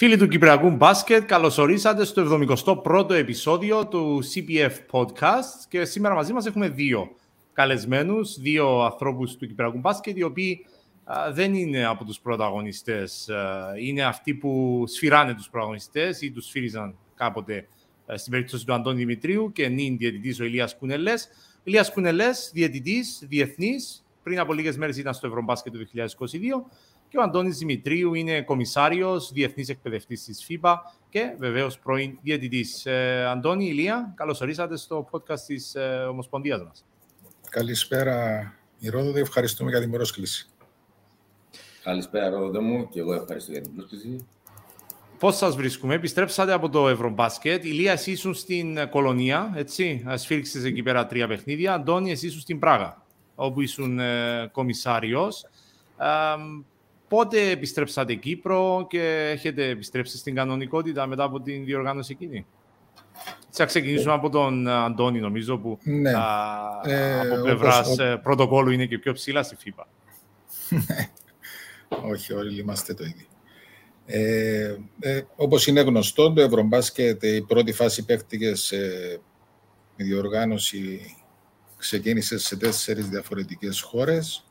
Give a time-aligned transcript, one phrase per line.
[0.00, 2.40] Φίλοι του Κυπριακού Μπάσκετ, καλωσορίσατε στο
[2.84, 7.10] 71ο επεισόδιο του CPF Podcast και σήμερα μαζί μας έχουμε δύο
[7.52, 10.66] καλεσμένους, δύο ανθρώπους του Κυπριακού Μπάσκετ, οι οποίοι
[11.32, 13.28] δεν είναι από τους πρωταγωνιστές,
[13.82, 17.68] είναι αυτοί που σφυράνε τους πρωταγωνιστές ή τους σφύριζαν κάποτε
[18.14, 21.28] στην περίπτωση του Αντώνη Δημητρίου και νυν διαιτητής ο Ηλίας Κουνελές.
[21.62, 26.70] Ηλίας Κουνελές, διαιτητής, διεθνής, πριν από λίγες μέρες ήταν στο Ευρωμπάσκετ του 2022
[27.08, 32.86] και ο Αντώνης Δημητρίου είναι κομισάριος, διεθνής εκπαιδευτής της ΦΥΠΑ και βεβαίως πρώην διαιτητής.
[32.86, 36.84] Ε, Αντώνη, Ηλία, καλώς ορίσατε στο podcast της ε, Ομοσπονδίας μας.
[37.50, 39.20] Καλησπέρα, Ηρόδοτε.
[39.20, 40.48] Ευχαριστούμε για την πρόσκληση.
[41.82, 44.26] Καλησπέρα, Ρόδοτε μου, και εγώ ευχαριστώ για την πρόσκληση.
[45.18, 47.64] Πώς σας βρίσκουμε, επιστρέψατε από το Ευρωμπάσκετ.
[47.64, 51.74] Ηλία, εσύ ήσουν στην Κολονία, έτσι, σφίριξες εκεί πέρα τρία παιχνίδια.
[51.74, 53.02] Αντώνη, εσύ ήσουν στην Πράγα,
[53.34, 55.44] όπου ήσουν ε, κομισάριος.
[55.98, 56.06] Ε,
[57.08, 62.46] Πότε επιστρέψατε Κύπρο και έχετε επιστρέψει στην κανονικότητα μετά από την διοργάνωση εκείνη;
[63.50, 66.10] Θα ξεκινήσουμε από τον Αντώνη, νομίζω, που ναι.
[66.10, 67.98] α, ε, από πλευράς όπως...
[67.98, 69.88] Ε, πρωτοκόλλου είναι και πιο ψηλά στη ΦΥΠΑ.
[70.68, 71.10] Ναι.
[72.12, 73.26] Όχι, όλοι είμαστε το ίδιο.
[74.06, 78.76] Ε, ε, όπως είναι γνωστό, το Ευρωμπάσκετ η πρώτη φάση παίχτηκε σε
[79.96, 81.16] διοργάνωση
[81.76, 84.47] ξεκίνησε σε τέσσερις διαφορετικές χώρες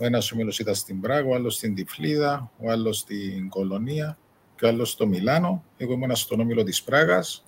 [0.00, 4.18] ο ένας όμιλο ήταν στην Πράγα, ο άλλος στην Τυφλίδα, ο άλλος στην Κολονία
[4.56, 5.64] και ο άλλος στο Μιλάνο.
[5.76, 7.44] Εγώ ήμουν στον όμιλο της Πράγας,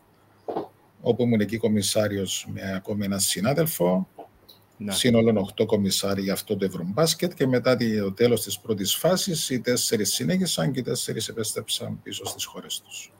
[1.00, 4.08] όπου ήμουν εκεί κομισάριος με ακόμη ένα συνάδελφο.
[4.76, 4.92] Ναι.
[4.92, 9.60] Σύνολο 8 κομισάρι για αυτό το Ευρωμπάσκετ και μετά το τέλος της πρώτης φάσης οι
[9.60, 13.12] τέσσερις συνέχισαν και οι τέσσερις επέστρεψαν πίσω στις χώρες τους.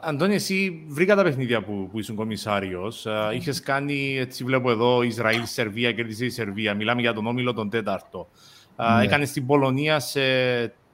[0.00, 3.06] Αντώνη, εσύ βρήκα τα παιχνίδια που, που ήσουν κομισάριος.
[3.08, 3.34] Mm.
[3.34, 6.74] Είχες κάνει, έτσι βλέπω εδώ, Ισραήλ, Σερβία, κέρδισε η Σερβία.
[6.74, 8.28] Μιλάμε για τον όμιλο τον τέταρτο.
[8.76, 9.04] Ναι.
[9.04, 10.20] Έκανες στην Πολωνία σε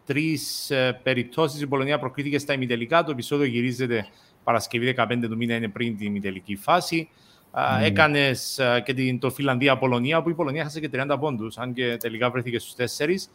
[0.07, 1.61] τρεις ε, περιπτώσεις.
[1.61, 3.05] Η Πολωνία προκρίθηκε στα ημιτελικά.
[3.05, 4.07] Το επεισόδιο γυρίζεται
[4.45, 7.09] Παρασκευή 15 του μήνα, είναι πριν την ημιτελική φάση.
[7.53, 7.83] Mm.
[7.83, 12.31] Έκανες και την, το Φιλανδία-Πολωνία, που η Πολωνία έχασε και 30 πόντους, αν και τελικά
[12.31, 13.29] βρέθηκε στους 4.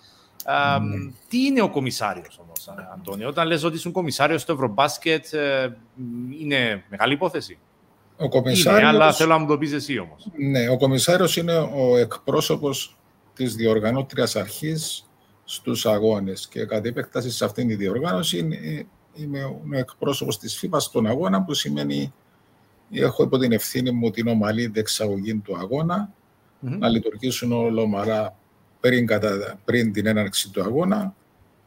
[0.45, 1.11] Mm.
[1.29, 5.77] Τι είναι ο κομισάριος όμως, Αντώνιο, όταν λες ότι ήσουν κομισάριος στο Ευρωμπάσκετ, ε,
[6.39, 7.57] είναι μεγάλη υπόθεση;
[8.17, 8.81] Ο κομισάριος...
[8.81, 10.27] Είναι, αλλά θέλω να μου το πεις εσύ όμως.
[10.37, 12.97] Ναι, ο κομισάριος είναι ο εκπρόσωπος
[13.33, 15.09] της διοργανώτριας αρχής
[15.43, 16.47] στους αγώνες.
[16.47, 18.47] Και κατά επέκταση σε αυτήν τη διοργάνωση
[19.15, 22.13] είμαι ο εκπρόσωπος της ΦΥΠΑ στον αγώνα, που σημαίνει
[22.91, 26.77] έχω υπό την ευθύνη μου την ομαλή δεξαγωγή του αγώνα, mm-hmm.
[26.79, 28.35] να λειτουργήσουν όλο ομαλά
[28.81, 31.15] πριν, κατά, πριν την έναρξη του αγώνα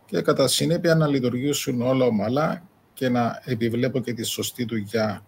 [0.06, 2.62] και κατά συνέπεια να λειτουργήσουν όλα ομαλά
[2.94, 5.24] και να επιβλέπω και τη σωστή του για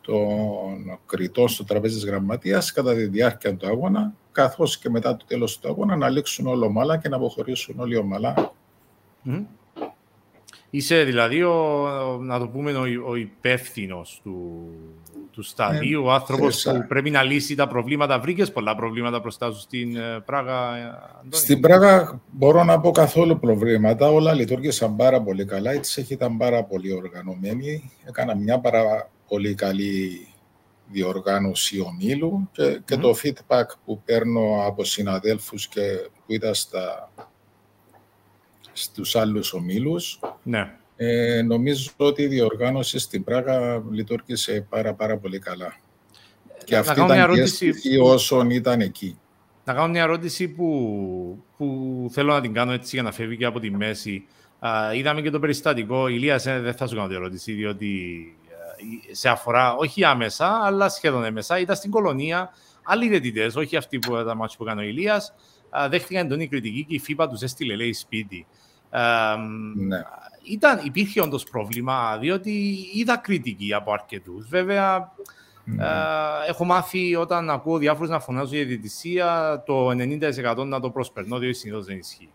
[0.00, 5.24] τον κριτό στο τραπέζι της γραμματείας κατά τη διάρκεια του αγώνα, καθώς και μετά το
[5.24, 8.52] τέλος του αγώνα να λήξουν όλα ομαλά και να αποχωρήσουν όλοι ομαλά.
[10.70, 14.68] Είσαι δηλαδή, ο, να το πούμε, ο, ο υπεύθυνος του,
[15.32, 18.20] του σταδίου, ε, ο άνθρωπο που πρέπει να λύσει τα προβλήματα.
[18.20, 20.80] Βρήκες πολλά προβλήματα μπροστά σου στην ε, Πράγα, ε,
[21.20, 24.08] Αντώνη; Στην Πράγα μπορώ να πω καθόλου προβλήματα.
[24.08, 25.74] Όλα λειτουργήσαν πάρα πολύ καλά.
[25.74, 27.90] Η Τσέχη ήταν πάρα πολύ οργανωμένη.
[28.04, 30.26] Έκανα μια πάρα πολύ καλή
[30.86, 35.80] διοργάνωση ομίλου και, και το feedback που παίρνω από συναδέλφους και
[36.26, 37.10] που ήταν στα,
[38.72, 40.20] στους άλλους ομίλους.
[40.42, 40.76] Ναι.
[41.04, 45.76] Ε, νομίζω ότι η διοργάνωση στην Πράγα λειτουργήσε πάρα, πάρα πολύ καλά.
[46.64, 47.80] Και αυτή ήταν ερώτηση...
[47.80, 49.18] και όσων ήταν εκεί.
[49.64, 53.44] Να κάνω μια ερώτηση που, που θέλω να την κάνω έτσι για να φεύγει και
[53.44, 54.26] από τη μέση.
[54.58, 56.08] Α, είδαμε και το περιστατικό.
[56.08, 57.90] Ηλίας, δεν θα σου κάνω την ερώτηση, διότι
[59.10, 61.58] σε αφορά όχι άμεσα, αλλά σχεδόν έμεσα.
[61.58, 62.50] Ήταν στην κολονία.
[62.84, 65.34] Άλλοι διαιτητές, όχι αυτοί που ήταν μάτσο που έκανε ο Ηλίας,
[65.88, 68.46] δέχτηκαν εντονή κριτική και η FIBA τους έστειλε, λέει, σπίτι.
[69.74, 70.02] Ναι
[70.42, 74.48] ήταν, υπήρχε όντως πρόβλημα, διότι είδα κριτική από αρκετούς.
[74.48, 75.12] Βέβαια,
[75.66, 75.78] mm.
[75.78, 81.38] ε, έχω μάθει όταν ακούω διάφορους να φωνάζουν για διαιτησία το 90% να το προσπερνώ,
[81.38, 82.30] διότι συνήθως δεν ισχύει.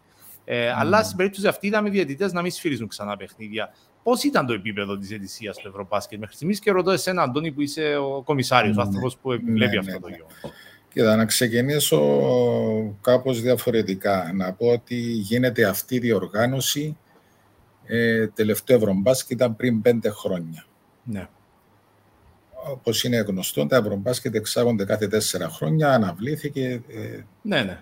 [0.45, 0.75] Ε, mm.
[0.77, 3.73] Αλλά στην περίπτωση αυτή είδαμε διαιτητές να μην σφυρίζουν ξανά παιχνίδια.
[4.03, 7.61] Πώς ήταν το επίπεδο της διαιτησίας στο Ευρωμπάσκετ μέχρι στιγμής και ρωτώ εσένα, Αντώνη, που
[7.61, 8.79] είσαι ο κομισάριος, mm.
[8.79, 10.15] ο άνθρωπος που βλέπει ναι, αυτό ναι, το ναι.
[10.15, 10.39] γεγονός.
[10.97, 11.99] Κοίτα, να ξεκινήσω
[13.01, 14.31] κάπως διαφορετικά.
[14.35, 16.97] Να πω ότι γίνεται αυτή η διοργάνωση
[17.85, 20.65] ε, τελευταίο Ευρωμπάσκετ ήταν πριν πέντε χρόνια.
[21.03, 21.27] Ναι.
[22.71, 26.81] Όπως είναι γνωστό, τα Ευρωμπάσκετ εξάγονται κάθε τέσσερα χρόνια, αναβλήθηκε.
[26.87, 27.79] Ε, ναι, ναι.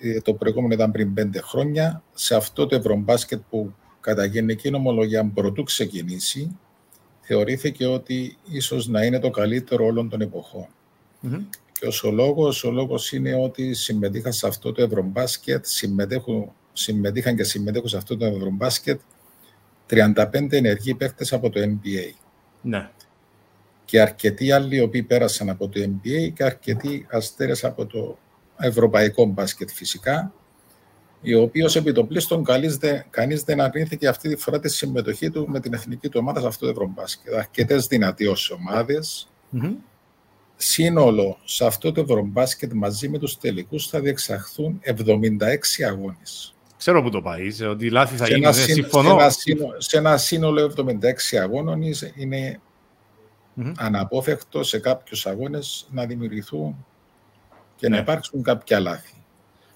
[0.00, 2.02] Ε, το προηγούμενο ήταν πριν πέντε χρόνια.
[2.14, 6.56] Σε αυτό το Ευρωμπάσκετ που κατά γενική νομολογία πρωτού ξεκινήσει,
[7.20, 10.68] θεωρήθηκε ότι ίσως να είναι το καλύτερο όλων των εποχών.
[11.22, 11.44] Mm-hmm.
[11.72, 17.44] Και ο λόγος, ο λόγος είναι ότι συμμετείχα σε αυτό το Ευρωμπάσκετ, συμμετέχουν συμμετείχαν και
[17.44, 19.00] συμμετέχουν σε αυτό το Ευρωμπάσκετ
[19.90, 22.12] 35 ενεργοί παίχτες από το NBA.
[22.62, 22.90] Ναι.
[23.84, 28.18] Και αρκετοί άλλοι οι οποίοι πέρασαν από το NBA και αρκετοί αστέρες από το
[28.56, 30.32] ευρωπαϊκό μπάσκετ φυσικά,
[31.20, 32.44] οι οποίοι ως επιτοπλίστων
[33.10, 36.46] κανείς δεν αρνήθηκε αυτή τη φορά τη συμμετοχή του με την εθνική του ομάδα σε
[36.46, 37.34] αυτό το ευρωμπάσκετ.
[37.34, 39.28] Αρκετές δυνατοί ως ομάδες.
[39.52, 39.74] Mm-hmm.
[40.60, 46.54] Σύνολο σε αυτό το ευρωμπάσκετ μαζί με τους τελικούς θα διεξαχθούν 76 αγώνες.
[46.76, 49.08] Ξέρω που το πάει, ότι λάθη θα γίνει, σύν, συμφωνώ.
[49.08, 51.82] Σε ένα, σύνολο, σε ένα σύνολο 76 αγώνων
[52.14, 52.60] είναι
[53.56, 53.72] mm-hmm.
[53.76, 56.86] αναπόφευκτο σε κάποιους αγώνες να δημιουργηθούν
[57.76, 57.96] και ναι.
[57.96, 59.17] να υπάρξουν κάποια λάθη.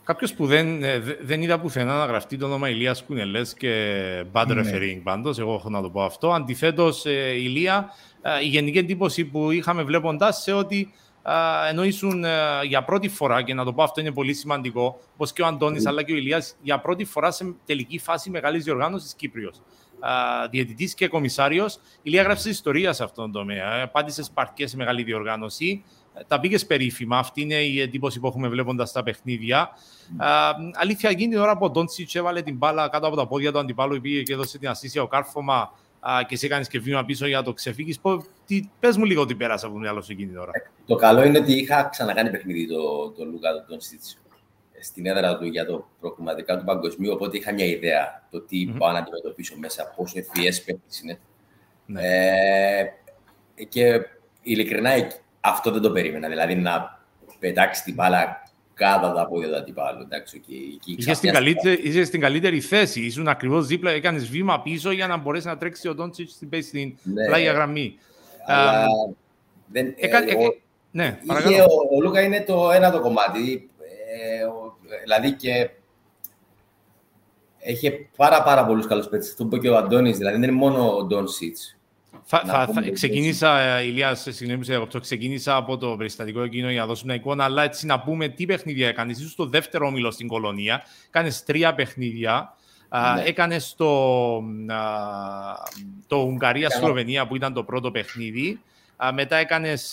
[0.04, 4.46] Κάποιος που δεν, ε, δεν είδα πουθενά να γραφτεί το όνομα Ηλίας Κουνελές και bad
[4.46, 4.62] ναι.
[4.62, 6.32] referring πάντως, εγώ έχω να το πω αυτό.
[6.32, 7.88] Αντιθέτως, ε, Ηλία,
[8.22, 10.92] ε, η γενική εντύπωση που είχαμε βλέποντας σε ότι
[11.70, 12.24] ενώ ήσουν
[12.66, 15.82] για πρώτη φορά, και να το πω αυτό είναι πολύ σημαντικό, όπως και ο Αντώνης
[15.84, 15.88] mm.
[15.88, 19.62] αλλά και ο Ηλίας, για πρώτη φορά σε τελική φάση μεγάλης διοργάνωσης Κύπριος.
[20.50, 23.88] Διαιτητής και κομισάριος, η Ηλία γράψει ιστορία σε αυτόν τον τομέα.
[23.88, 25.84] Πάτησε παρκές σε μεγάλη διοργάνωση
[26.26, 27.18] τα πήγε περίφημα.
[27.18, 29.68] Αυτή είναι η εντύπωση που έχουμε βλέποντας τα παιχνίδια.
[29.68, 30.24] Mm.
[30.72, 33.58] αλήθεια, εκείνη την ώρα που ο Ντόντσιτς έβαλε την μπάλα κάτω από τα πόδια του
[33.58, 35.72] αντιπάλου, πήγε και έδωσε την ασύσια ο κάρφωμα
[36.28, 38.00] και σε έκανε και βήμα πίσω για το ξεφύγεις.
[38.80, 40.50] Πες μου λίγο τι πέρασε από το μυαλό σου εκείνη την ώρα.
[40.54, 44.16] Ε, το καλό είναι ότι είχα ξανακάνει παιχνίδι το, το Λουκά του Ντόντσιτς
[44.80, 47.12] στην έδρα του για το προκριματικά του παγκοσμίου.
[47.12, 48.78] Οπότε είχα μια ιδέα το τι mm-hmm.
[48.78, 51.18] πάω να αντιμετωπίσω μέσα, πόσο ευφυές παίκτης είναι.
[51.86, 52.00] Ναι.
[52.02, 54.00] Ε, και
[54.42, 54.90] ειλικρινά
[55.42, 56.28] αυτό δεν το περίμενα.
[56.28, 57.00] Δηλαδή να
[57.38, 58.42] πετάξει την μπάλα
[58.74, 60.02] κάτω από τα πόδια του αντιπάλου.
[60.02, 60.42] Εντάξει,
[60.84, 63.00] είσαι, στην καλύτερη, είσαι στην καλύτερη θέση.
[63.00, 66.96] Ήσουν ακριβώς δίπλα, έκανες βήμα πίσω για να μπορέσει να τρέξει ο Ντόντσιτς στην, στην
[67.02, 67.26] ναι.
[67.26, 67.98] πλάγια γραμμή.
[68.46, 68.86] Αλλά,
[69.66, 70.54] δεν, ε, εγώ,
[70.90, 73.70] ναι, είχε, ο, ο, Λούκα είναι το ένα το κομμάτι.
[74.38, 75.70] Ε, ο, δηλαδή και
[77.58, 79.30] έχει πάρα, πάρα πολλούς καλούς παίκτες.
[79.30, 81.56] Αυτό που είπε και ο Αντώνης, δηλαδή δεν είναι μόνο ο Ντόνσιτ.
[82.24, 84.66] Θα, θα, θα, ξεκίνησα, ε, Ηλίας, συγγνώμη,
[85.00, 88.46] ξεκίνησα από το περιστατικό εκείνο για να δώσω μια εικόνα, αλλά έτσι να πούμε τι
[88.46, 89.18] παιχνίδια έκανες.
[89.18, 92.56] Είσαι στο δεύτερο όμιλο στην κολονία, κάνει τρία παιχνίδια.
[93.14, 93.22] Ναι.
[93.22, 94.42] Έκανες το,
[96.06, 98.60] το Ουγγαρία-Σλοβενία που ήταν το πρώτο παιχνίδι.
[99.12, 99.90] μετά έκανες,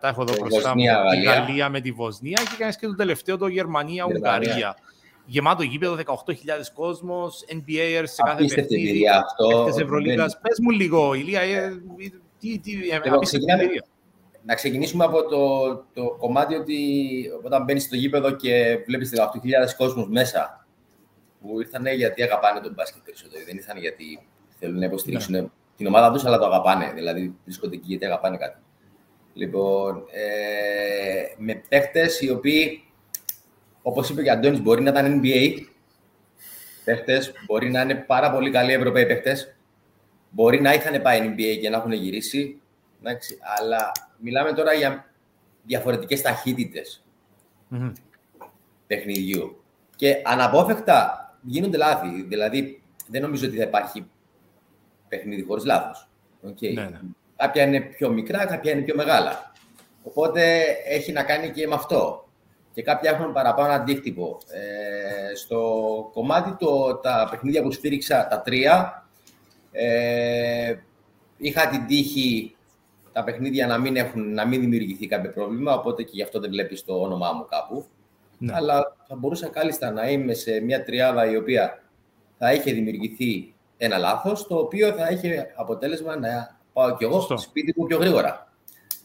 [0.00, 3.36] τα έχω εδώ μπροστά μου, τη Γαλλία με τη Βοσνία και έκανες και το τελευταίο
[3.36, 4.76] το Γερμανία-Ουγγαρία
[5.30, 6.04] γεμάτο γήπεδο, 18.000
[6.74, 9.08] κόσμος, NBA σε κάθε παιχνίδι.
[9.08, 9.66] αυτό.
[9.80, 10.24] Ευρωλίγα.
[10.24, 11.82] Πες μου λίγο, Ηλία, ε,
[12.38, 13.00] τι, τι, ε,
[14.42, 16.78] να ξεκινήσουμε από το, το κομμάτι ότι
[17.42, 19.20] όταν μπαίνεις στο γήπεδο και βλέπεις 18.000
[19.76, 20.66] κόσμου μέσα,
[21.40, 23.44] που ήρθαν γιατί αγαπάνε τον μπάσκετ περισσότερο.
[23.46, 24.26] Δεν ήρθαν γιατί
[24.58, 25.44] θέλουν να υποστηρίξουν ναι.
[25.76, 26.92] την ομάδα τους, αλλά το αγαπάνε.
[26.94, 28.58] Δηλαδή βρίσκονται εκεί γιατί αγαπάνε κάτι.
[29.34, 32.84] Λοιπόν, ε, με παίχτες οι οποίοι
[33.82, 35.66] όπως είπε και ο Αντώνης, μπορεί να ήταν NBA
[36.84, 39.56] παίχτες, μπορεί να είναι πάρα πολύ καλοί Ευρωπαίοι παίχτες,
[40.30, 42.60] μπορεί να είχαν πάει NBA και να έχουν γυρίσει,
[43.00, 45.12] εντάξει, αλλά μιλάμε τώρα για
[45.62, 47.04] διαφορετικές ταχύτητες
[47.70, 47.92] mm-hmm.
[48.86, 49.62] παιχνιδιού.
[49.96, 52.22] Και αναπόφευκτα γίνονται λάθη.
[52.22, 54.06] Δηλαδή, δεν νομίζω ότι θα υπάρχει
[55.08, 56.08] παιχνίδι χωρίς λάθος.
[56.46, 56.74] Okay.
[56.74, 57.00] Ναι, ναι.
[57.36, 59.52] Κάποια είναι πιο μικρά, κάποια είναι πιο μεγάλα.
[60.02, 62.29] Οπότε έχει να κάνει και με αυτό
[62.72, 64.38] και κάποια έχουν παραπάνω αντίκτυπο.
[64.48, 65.60] Ε, στο
[66.12, 69.06] κομμάτι το, τα παιχνίδια που στήριξα, τα τρία,
[69.72, 70.74] ε,
[71.36, 72.56] είχα την τύχη
[73.12, 76.50] τα παιχνίδια να μην, έχουν, να μην δημιουργηθεί κάποιο πρόβλημα, οπότε και γι' αυτό δεν
[76.50, 77.84] βλέπεις το όνομά μου κάπου.
[78.38, 78.52] Ναι.
[78.54, 81.82] Αλλά θα μπορούσα κάλλιστα να είμαι σε μια τριάδα η οποία
[82.38, 87.38] θα είχε δημιουργηθεί ένα λάθος, το οποίο θα είχε αποτέλεσμα να πάω κι εγώ στο
[87.38, 88.49] σπίτι μου πιο γρήγορα.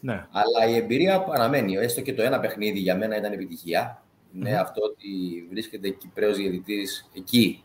[0.06, 0.26] Ναι.
[0.30, 1.76] Αλλά η εμπειρία παραμένει.
[1.76, 4.02] Έστω και το ένα παιχνίδι για μένα ήταν επιτυχία.
[4.32, 5.08] Ναι, αυτό ότι
[5.50, 7.64] βρίσκεται Κυπρέος διαιτητής εκεί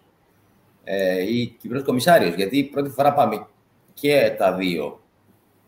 [0.84, 2.36] ε, ή Κυπρέος κομισάριος.
[2.36, 3.48] Γιατί πρώτη φορά πάμε
[3.94, 5.02] και τα δύο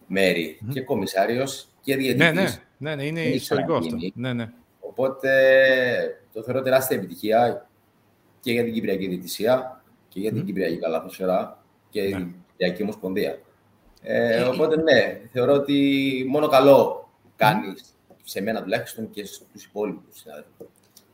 [0.07, 2.33] μέρη, και κομισάριος και διαιτητής.
[2.33, 2.45] Ναι, ναι,
[2.77, 3.95] ναι, ναι είναι ιστορικό αυτό.
[4.13, 4.49] Ναι, ναι.
[4.79, 5.29] Οπότε
[6.33, 7.69] το θεωρώ τεράστια επιτυχία
[8.39, 12.17] και για την Κυπριακή Διαιτησία και για την Κυπριακή Καλαθοσφαιρά και ναι.
[12.17, 13.39] την Κυπριακή Ομοσπονδία.
[14.05, 17.93] Ε, οπότε ναι, θεωρώ ότι μόνο καλό κάνεις
[18.23, 20.23] σε μένα τουλάχιστον και στους υπόλοιπους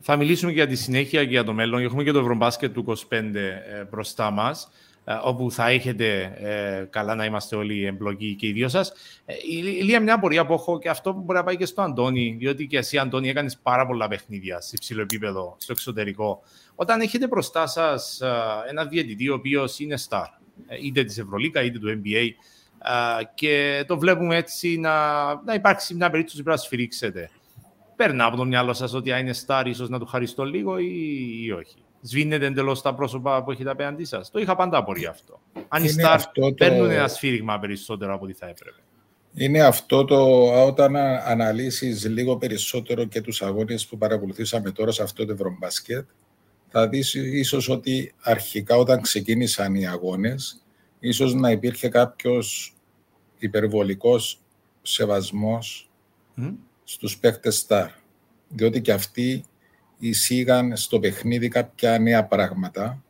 [0.00, 1.82] Θα μιλήσουμε για τη συνέχεια και για το μέλλον.
[1.82, 4.70] Έχουμε και το Ευρωμπάσκετ του 25 ε, μπροστά μας,
[5.04, 8.92] ε, όπου θα έχετε ε, καλά να είμαστε όλοι εμπλοκοί και οι δύο σας.
[9.50, 12.66] Ηλία, μια απορία που έχω και αυτό που μπορεί να πάει και στο Αντώνη, διότι
[12.66, 16.42] και εσύ, Αντώνη, έκανες πάρα πολλά παιχνίδια σε υψηλό επίπεδο, στο εξωτερικό.
[16.74, 18.20] Όταν έχετε μπροστά σας
[18.68, 20.26] ένα διαιτητή ο οποίος είναι star,
[20.82, 22.28] είτε της Ευρωλίκα είτε του NBA,
[23.34, 27.30] και το βλέπουμε έτσι να, να υπάρξει μια περίπτωση που να σφυρίξετε.
[27.96, 30.86] Παίρνα από το μυαλό σας ότι αν είναι στάρ, ίσως να του χαριστώ λίγο ή,
[31.44, 31.76] ή όχι.
[32.02, 34.30] Σβήνετε εντελώς τα πρόσωπα που έχετε απέναντί σας.
[34.30, 35.40] Το είχα πάντα απορία αυτό.
[35.68, 36.52] αν οι Σταρ το...
[36.52, 38.76] παίρνουν ένα σφύριγμα περισσότερο από ό,τι θα έπρεπε.
[39.34, 40.96] Είναι αυτό το όταν
[41.26, 46.08] αναλύσεις λίγο περισσότερο και τους αγώνες που παρακολουθήσαμε τώρα σε αυτό το Ευρωμπάσκετ,
[46.68, 50.59] θα δεις ίσως ότι αρχικά όταν ξεκίνησαν οι αγώνες,
[51.00, 52.76] ίσως να υπήρχε κάποιος
[53.38, 54.40] υπερβολικός
[54.82, 55.90] σεβασμός
[56.36, 56.54] mm.
[56.84, 57.90] στους παίχτες Σταρ.
[58.48, 59.44] Διότι και αυτοί
[59.98, 63.02] εισήγαν στο παιχνίδι κάποια νέα πράγματα,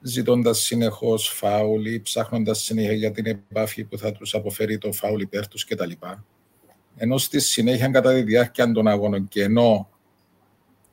[0.00, 5.20] ζητώντας συνεχώς φάουλ ή ψάχνοντας συνέχεια για την επάφη που θα τους αποφέρει το φάουλ
[5.20, 5.90] υπέρ τους κτλ.
[6.96, 9.90] Ενώ στη συνέχεια κατά τη διάρκεια των αγώνων και ενώ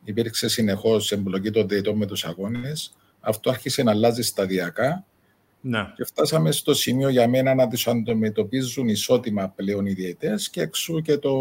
[0.04, 5.06] υπήρξε συνεχώς εμπλοκή των διαιτών με τους αγώνες, αυτό άρχισε να αλλάζει σταδιακά
[5.62, 5.94] ναι.
[5.96, 11.02] και φτάσαμε στο σημείο για μένα να τους αντιμετωπίζουν ισότιμα πλέον οι διαιτές και εξού
[11.02, 11.32] και το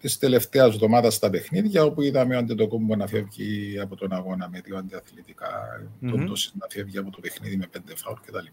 [0.00, 4.60] της τελευταίας εβδομάδας στα παιχνίδια, όπου είδαμε ο Αντετοκούμπο να φεύγει από τον αγώνα με
[4.64, 5.48] δύο αντιαθλητικά,
[5.80, 6.08] mm-hmm.
[6.08, 8.46] τον να φεύγει από το παιχνίδι με πέντε φάουλ κτλ.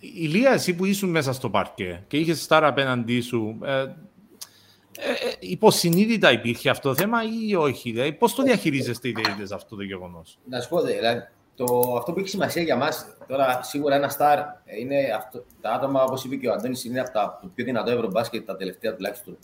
[0.00, 5.36] Ηλία, εσύ που ήσουν μέσα στο παρκέ και είχες στάρα απέναντί σου, ε, ε, ε,
[5.38, 7.18] υποσυνείδητα υπήρχε αυτό το θέμα
[7.48, 11.22] ή όχι, δηλαδή, πώς το διαχειρίζεστε οι διαιτητές αυτό το γεγονός; Να σου πω, δηλαδή,
[11.56, 14.38] το, αυτό που έχει σημασία για μας, τώρα σίγουρα ένα στάρ
[14.80, 17.90] είναι αυτό, τα άτομα, όπως είπε και ο Αντώνης, είναι από τα, το πιο δυνατό
[17.90, 19.38] ευρωμπάσκετ τα τελευταία τουλάχιστον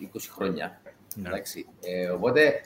[0.00, 0.04] 20
[0.34, 0.80] χρόνια.
[1.14, 1.30] Ναι.
[1.80, 2.60] Ε, οπότε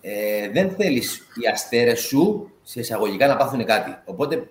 [0.00, 3.98] ε, δεν θέλεις οι αστέρες σου σε εισαγωγικά να πάθουν κάτι.
[4.04, 4.50] Οπότε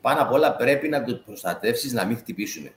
[0.00, 2.70] πάνω απ' όλα πρέπει να τους προστατεύσεις να μην χτυπήσουν.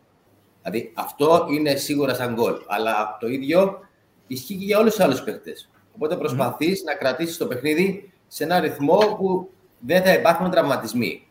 [0.61, 2.53] Δηλαδή αυτό είναι σίγουρα σαν γκολ.
[2.67, 3.79] Αλλά το ίδιο
[4.27, 5.69] ισχύει και για όλους τους άλλους παίχτες.
[5.95, 9.49] Οπότε προσπαθείς να κρατήσεις το παιχνίδι σε ένα ρυθμό που
[9.85, 11.27] δεν θα υπάρχουν τραυματισμοί.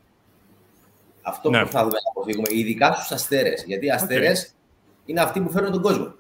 [1.23, 1.65] Αυτό ναι.
[1.65, 3.65] που θα δούμε να αποφύγουμε, ειδικά στους αστέρες.
[3.67, 4.55] Γιατί οι αστέρες
[5.05, 6.15] είναι αυτοί που φέρνουν τον κόσμο.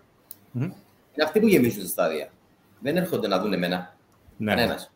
[0.52, 2.28] Είναι αυτοί που γεμίζουν τα στάδια.
[2.80, 3.96] Δεν έρχονται να δουν εμένα.
[4.36, 4.54] Ναι.
[4.54, 4.92] Κανένας.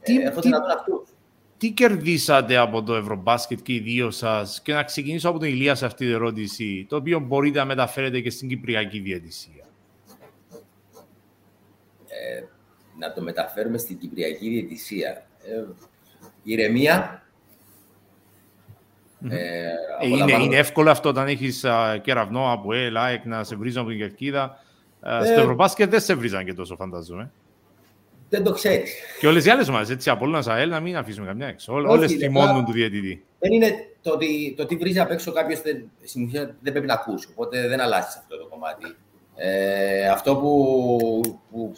[0.00, 1.08] Τι, ε, έρχονται τι, να δουν αυτούς.
[1.58, 5.74] Τι κερδίσατε από το Ευρωμπάσκετ και οι δύο σας, και να ξεκινήσω από την Ηλία
[5.74, 9.64] σε αυτή την ερώτηση, το οποίο μπορείτε να μεταφέρετε και στην Κυπριακή Διαιτησία.
[12.06, 12.44] Ε,
[12.98, 15.26] να το μεταφέρουμε στην Κυπριακή Διαιτησία.
[15.42, 15.64] Ε,
[16.52, 17.20] ηρεμία.
[19.28, 19.36] Ε,
[20.00, 21.64] ε, είναι, είναι εύκολο αυτό όταν έχεις
[22.02, 24.64] κεραυνό από ΕΛ, να σε βρίζουν από την κερκίδα
[25.02, 27.30] ε, στο Ευρωμπάσκετ δεν σε βρίζαν και τόσο, φανταζόμαι.
[28.28, 28.92] Δεν το ξέρεις.
[29.20, 31.72] Και όλες οι άλλες ομάδες, έτσι, από όλα ΑΕΛ, να μην αφήσουμε καμιά έξω.
[31.72, 33.24] Όλες τιμώνουν του διαιτητή.
[33.38, 35.90] Δεν είναι το ότι, το ότι βρίζει απ' έξω κάποιος δεν,
[36.60, 37.28] δεν πρέπει να ακούσει.
[37.30, 38.96] Οπότε δεν αλλάζει αυτό το κομμάτι.
[39.36, 41.74] Ε, αυτό που, που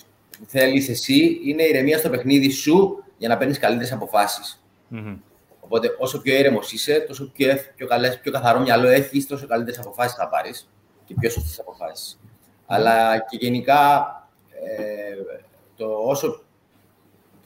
[0.46, 4.64] θέλεις εσύ είναι η ηρεμία στο παιχνίδι σου για να παίρνεις καλύτερες αποφάσεις.
[4.92, 5.16] Mm-hmm.
[5.60, 9.78] Οπότε όσο πιο ήρεμος είσαι, τόσο πιο, πιο, καλές, πιο καθαρό μυαλό έχεις, τόσο καλύτερες
[9.78, 10.68] αποφάσεις θα πάρεις
[11.04, 12.20] και πιο σωστές αποφάσεις.
[12.66, 14.12] Αλλά και γενικά
[14.50, 15.38] ε,
[15.76, 16.42] το όσο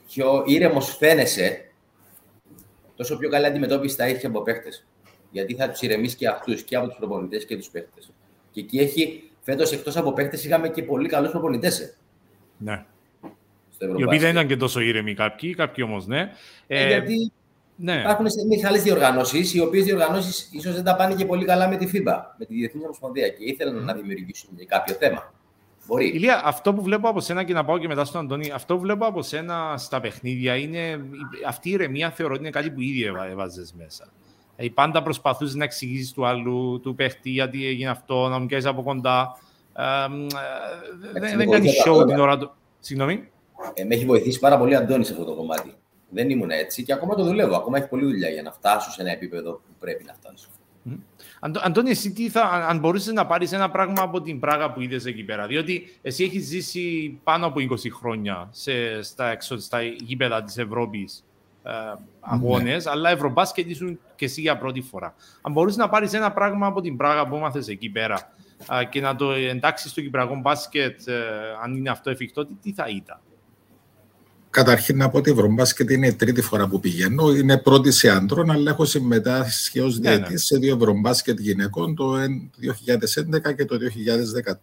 [0.07, 1.71] πιο ήρεμος φαίνεσαι,
[2.95, 4.85] τόσο πιο καλή αντιμετώπιση θα έχεις από παίχτες.
[5.31, 8.11] Γιατί θα τους ηρεμήσει και αυτούς και από τους προπονητές και τους παίχτες.
[8.51, 11.97] Και εκεί έχει φέτος εκτός από παίχτες, είχαμε και πολύ καλούς προπονητές.
[12.57, 12.85] Ναι.
[13.97, 16.31] Οι οποίοι δεν ήταν και τόσο ήρεμοι κάποιοι, κάποιοι όμως ναι.
[16.67, 17.31] Ε, ε, γιατί
[17.75, 17.93] ναι.
[17.93, 18.25] υπάρχουν
[18.67, 22.15] άλλε διοργανώσεις, οι οποίες διοργανώσεις ίσως δεν τα πάνε και πολύ καλά με τη FIBA,
[22.37, 25.33] με τη Διεθνής Ομοσπονδία και ήθελαν να δημιουργήσουν κάποιο θέμα.
[25.87, 26.07] Μπορεί.
[26.07, 28.81] Ηλία, αυτό που βλέπω από σένα και να πάω και μετά στον Αντώνη, αυτό που
[28.81, 31.05] βλέπω από σένα στα παιχνίδια είναι
[31.47, 34.07] αυτή η ηρεμία θεωρώ ότι είναι κάτι που ήδη έβαζες μέσα.
[34.55, 38.65] Ε, πάντα προσπαθούσες να εξηγήσεις του άλλου, του παίχτη, γιατί έγινε αυτό, να μου κάνει
[38.65, 39.37] από κοντά.
[39.75, 39.83] Ε,
[41.15, 42.51] ε, δεν, δεν κάνει show την ώρα του.
[42.79, 43.29] Συγγνώμη.
[43.73, 45.73] Ε, με έχει βοηθήσει πάρα πολύ Αντώνης σε αυτό το κομμάτι.
[46.09, 47.55] Δεν ήμουν έτσι και ακόμα το δουλεύω.
[47.55, 50.47] Ακόμα έχει πολλή δουλειά για να φτάσω σε ένα επίπεδο που πρέπει να φτάσω.
[50.89, 50.97] Mm.
[51.63, 55.05] Αντώνη, εσύ τι θα, αν μπορούσες να πάρεις ένα πράγμα από την πράγμα που είδες
[55.05, 60.43] εκεί πέρα, διότι εσύ έχεις ζήσει πάνω από 20 χρόνια σε, στα, εξω, στα γήπεδα
[60.43, 61.23] της Ευρώπης
[61.63, 61.71] ε,
[62.19, 62.91] αγώνες, mm.
[62.91, 65.15] αλλά Ευρωμπάσκετ ήσουν και εσύ για πρώτη φορά.
[65.41, 68.33] Αν μπορούσες να πάρεις ένα πράγμα από την πράγμα που έμαθες εκεί πέρα
[68.81, 71.23] ε, και να το εντάξεις στο Κυπριακό μπάσκετ, ε,
[71.63, 73.19] αν είναι αυτό εφικτό, τι, τι θα ήταν;
[74.53, 77.31] Καταρχήν να πω ότι η Ευρωμπάσκετ είναι η τρίτη φορά που πηγαίνω.
[77.31, 80.37] Είναι πρώτη σε άντρων, αλλά έχω συμμετάσχει ως διαιτή ναι, ναι.
[80.37, 84.59] σε δύο Ευρωμπάσκετ γυναικών το 2011 και το 2013.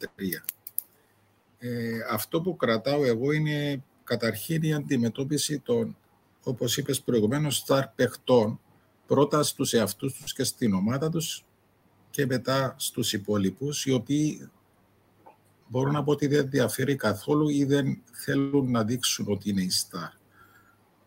[1.59, 1.69] Ε,
[2.11, 5.97] αυτό που κρατάω εγώ είναι καταρχήν η αντιμετώπιση των,
[6.43, 8.61] όπως είπες προηγουμένως, σταρ παιχτών,
[9.07, 11.45] πρώτα στους εαυτούς τους και στην ομάδα τους
[12.11, 14.51] και μετά στους υπόλοιπους, οι οποίοι
[15.71, 19.71] μπορώ να πω ότι δεν διαφέρει καθόλου ή δεν θέλουν να δείξουν ότι είναι η
[19.71, 20.19] star.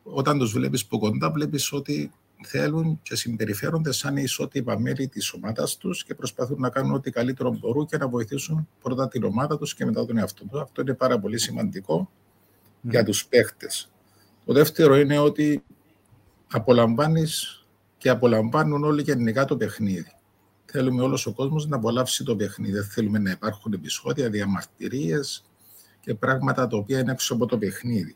[0.03, 2.11] Όταν τους βλέπεις από κοντά, βλέπεις ότι
[2.43, 7.57] θέλουν και συμπεριφέρονται σαν ισότιμα μέλη της ομάδας τους και προσπαθούν να κάνουν ό,τι καλύτερο
[7.59, 10.61] μπορούν και να βοηθήσουν πρώτα την ομάδα τους και μετά τον εαυτό τους.
[10.61, 12.09] Αυτό είναι πάρα πολύ σημαντικό
[12.81, 13.91] για τους παίχτες.
[14.45, 15.63] Το δεύτερο είναι ότι
[16.51, 17.65] απολαμβάνεις
[17.97, 20.11] και απολαμβάνουν όλοι γενικά το παιχνίδι.
[20.65, 22.73] Θέλουμε όλος ο κόσμος να απολαύσει το παιχνίδι.
[22.73, 25.45] Δεν θέλουμε να υπάρχουν επεισόδια, διαμαρτυρίες
[25.99, 28.15] και πράγματα τα οποία είναι έξω από το παιχνίδι.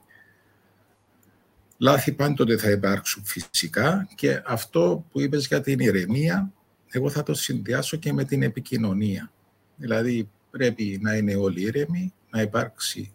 [1.78, 6.52] Λάθη πάντοτε θα υπάρξουν φυσικά και αυτό που είπες για την ηρεμία,
[6.88, 9.32] εγώ θα το συνδυάσω και με την επικοινωνία.
[9.76, 13.14] Δηλαδή πρέπει να είναι όλοι ήρεμοι, να υπάρξει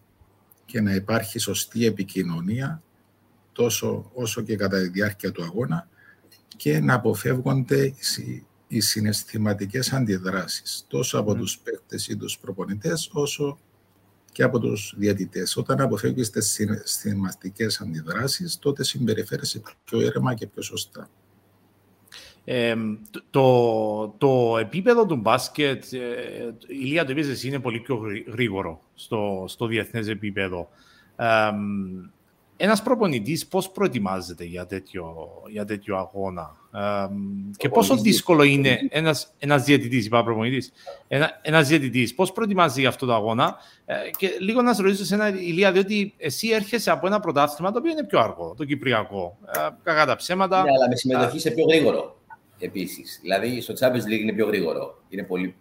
[0.65, 2.83] και να υπάρχει σωστή επικοινωνία
[3.51, 5.87] τόσο όσο και κατά τη διάρκεια του αγώνα
[6.55, 8.45] και να αποφεύγονται οι
[8.81, 13.57] συναισθηματικές αντιδράσεις τόσο από τους παίκτες ή τους προπονητές όσο
[14.31, 15.57] και από τους διαιτητές.
[15.57, 21.09] Όταν αποφεύγεις τις συναισθηματικές αντιδράσεις τότε συμπεριφέρεσαι πιο ήρεμα και πιο σωστά.
[22.45, 22.75] Ε,
[23.29, 29.45] το, το επίπεδο του μπάσκετ, ε, η Λία το είπες είναι πολύ πιο γρήγορο στο,
[29.47, 30.69] στο διεθνές επίπεδο.
[31.15, 31.51] Ε,
[32.63, 35.15] ένας προπονητής πώς προετοιμάζεται για τέτοιο,
[35.47, 37.07] για τέτοιο αγώνα ε,
[37.57, 40.71] και πόσο δύσκολο είναι ένας, ένας διαιτητής, είπα προπονητής,
[41.07, 43.55] ένα, ένας διαιτητής, πώς προετοιμάζει για αυτό το αγώνα
[43.85, 47.71] ε, και λίγο να σε ρωτήσω σε ένα Ηλία, διότι εσύ έρχεσαι από ένα πρωτάθλημα
[47.71, 50.63] το οποίο είναι πιο αργό, το Κυπριακό, ε, κακά τα ψέματα.
[50.63, 52.17] Ναι, αλλά με συμμετοχή σε πιο γρήγορο
[52.59, 53.19] επίσης.
[53.21, 55.55] Δηλαδή στο Champions League είναι πιο γρήγορο, είναι πολύ,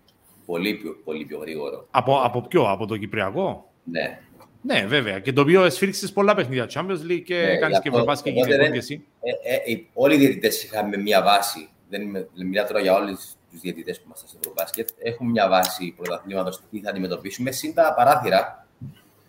[0.46, 1.86] πολύ, πιο, πολύ πιο γρήγορο.
[1.90, 4.20] Από, από ποιο, από το Κυπριακό; Ναι.
[4.62, 5.18] Ναι, βέβαια.
[5.18, 8.72] Και το οποίο εσφίριξε πολλά παιχνίδια Champions League και ναι, κάνεις και Ευρωπαϊκή και γυναικών
[8.72, 9.04] και εσύ.
[9.20, 11.68] Ε, ε, ε, όλοι οι διαιτητές είχαμε μια βάση.
[11.88, 14.88] Δεν μιλάω τώρα για όλους τους διαιτητές που είμαστε στο Ευρωμπάσκετ.
[15.02, 17.50] Έχουμε μια βάση πρωταθλήματος τι θα αντιμετωπίσουμε.
[17.50, 18.66] Συν τα παράθυρα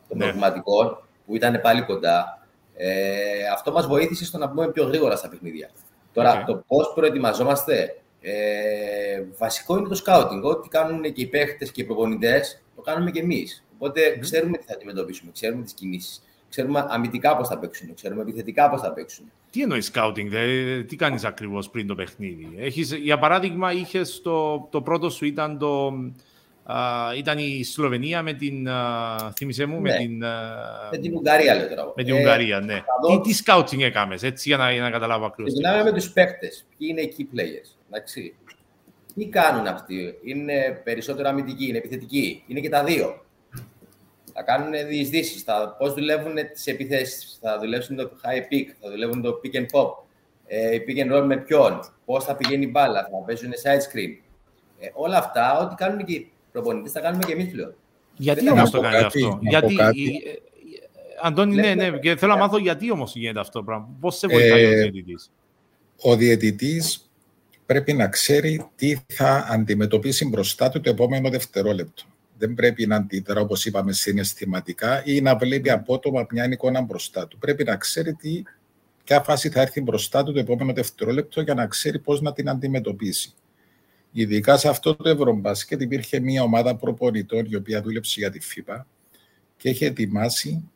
[0.07, 0.23] των ναι.
[0.23, 2.47] προβληματικών που ήταν πάλι κοντά.
[2.75, 5.69] Ε, αυτό μας βοήθησε στο να πούμε πιο γρήγορα στα παιχνίδια.
[6.13, 6.45] Τώρα, okay.
[6.45, 7.97] το πώς προετοιμαζόμαστε.
[8.21, 10.43] Ε, βασικό είναι το σκάουτινγκ.
[10.43, 13.62] Ό,τι κάνουν και οι παίχτες και οι προπονητές, το κάνουμε και εμείς.
[13.75, 16.23] Οπότε ξέρουμε τι θα αντιμετωπίσουμε, ξέρουμε τις κινήσεις.
[16.49, 19.31] Ξέρουμε αμυντικά πώς θα παίξουν, ξέρουμε επιθετικά πώς θα παίξουν.
[19.49, 24.67] Τι εννοείς σκάουτινγκ, δηλαδή, τι κάνεις ακριβώς πριν το παιχνίδι; Έχεις, για παράδειγμα, είχες το,
[24.71, 25.93] το πρώτο σου ήταν, το,
[26.63, 26.77] α,
[27.17, 28.69] ήταν η Σλοβενία με την.
[28.69, 29.91] Α, θύμισε μου, ναι.
[29.91, 30.17] με την.
[30.91, 31.93] με την Ουγγαρία, λέω τώρα.
[31.95, 32.83] Με την ε, Ουγγαρία, ναι.
[33.07, 35.53] Τι, τι σκάουτινγκ έκαμες, έτσι, για να, για να καταλάβω ακριβώς.
[35.53, 36.65] Ξεκινάμε με τους παίκτες.
[36.77, 37.77] Ποιοι είναι οι key players.
[37.89, 38.35] Εντάξει.
[39.15, 43.22] Τι κάνουν αυτοί, είναι περισσότερο αμυντικοί, είναι επιθετικοί, είναι και τα δύο
[44.33, 45.45] θα κάνουν διεισδύσεις,
[45.77, 49.89] πώς δουλεύουν τις επιθέσεις, θα δουλέψουν το high pick, θα δουλεύουν το pick and pop,
[50.47, 54.17] ε, pick and roll με ποιον, πώς θα πηγαίνει η μπάλα, θα παίζουν side screen.
[54.79, 57.75] Ε, όλα αυτά, ό,τι κάνουν και οι προπονητές, θα κάνουμε και εμείς πλέον.
[58.15, 59.75] Γιατί όμως το κάνει αυτό, Γιατί.
[59.75, 60.37] Ε, ε,
[61.21, 63.89] Αντώνη, ναι, ναι, και θέλω να μάθω γιατί όμως γίνεται αυτό το πράγμα.
[63.99, 65.31] Πώς σε βοηθάει ο διαιτητής;
[66.01, 67.11] Ο διαιτητής
[67.65, 72.03] πρέπει να ξέρει τι θα αντιμετωπίσει μπροστά του το επόμενο δευτερόλεπτο
[72.45, 77.37] δεν πρέπει να αντιδρά, όπως είπαμε, συναισθηματικά ή να βλέπει απότομα μια εικόνα μπροστά του.
[77.37, 78.43] Πρέπει να ξέρει τι,
[79.03, 82.49] ποια φάση θα έρθει μπροστά του το επόμενο δευτερόλεπτο για να ξέρει πώς να την
[82.49, 83.33] αντιμετωπίσει.
[84.11, 88.87] Ειδικά σε αυτό το Ευρωμπάσκετ υπήρχε μια ομάδα προπονητών η οποία δούλεψε για τη ΦΥΠΑ
[89.57, 90.69] και είχε ετοιμάσει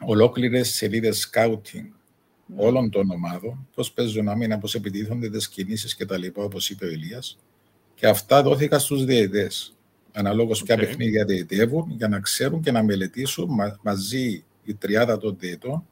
[0.00, 1.86] ολόκληρες σελίδες σκάουτινγκ
[2.56, 6.26] όλων των ομάδων, πώς παίζουν άμυνα, πώς επιτίθονται τις κινήσεις κτλ.
[6.34, 7.38] Όπως είπε ο Ηλίας.
[7.94, 9.73] Και αυτά δόθηκαν στους διαιτητές
[10.14, 10.64] αναλόγως okay.
[10.64, 13.48] ποια παιχνίδια διαιτεύουν, για να ξέρουν και να μελετήσουν
[13.82, 15.84] μαζί η τριάδα των διαιτών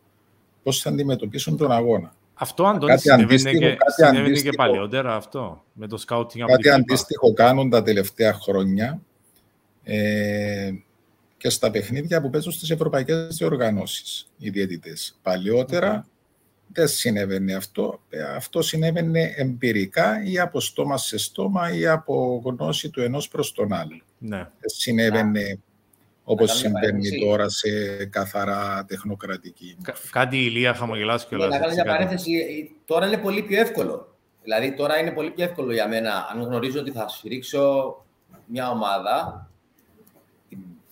[0.63, 2.15] πώς θα αντιμετωπίσουν τον αγώνα.
[2.35, 7.83] Αυτό, Αντώνη, συνέβαινε και, συνέβαινε και παλιότερα αυτό, με το σκάουτινγκ Κάτι αντίστοιχο κάνουν τα
[7.83, 9.03] τελευταία χρόνια
[9.83, 10.71] ε,
[11.37, 15.19] και στα παιχνίδια που παίζουν στις ευρωπαϊκές διοργανώσεις οι διαιτητές.
[15.23, 16.07] Παλιότερα
[16.73, 18.01] δεν συνέβαινε αυτό.
[18.09, 23.53] Ε, αυτό συνέβαινε εμπειρικά ή από στόμα σε στόμα ή από γνώση του ενός προς
[23.53, 24.03] τον άλλο.
[24.23, 24.37] Ναι.
[24.37, 25.59] Δεν συνέβαινε
[26.25, 27.69] όπως συμβαίνει τώρα σε
[28.05, 29.77] καθαρά τεχνοκρατική.
[29.83, 31.49] Κα, κάτι ηλία χαμογελάς και όλα.
[31.49, 32.31] Να κάνω μια παρένθεση.
[32.85, 34.17] Τώρα είναι πολύ πιο εύκολο.
[34.43, 37.97] Δηλαδή τώρα είναι πολύ πιο εύκολο για μένα αν γνωρίζω ότι θα σφυρίξω
[38.47, 39.47] μια ομάδα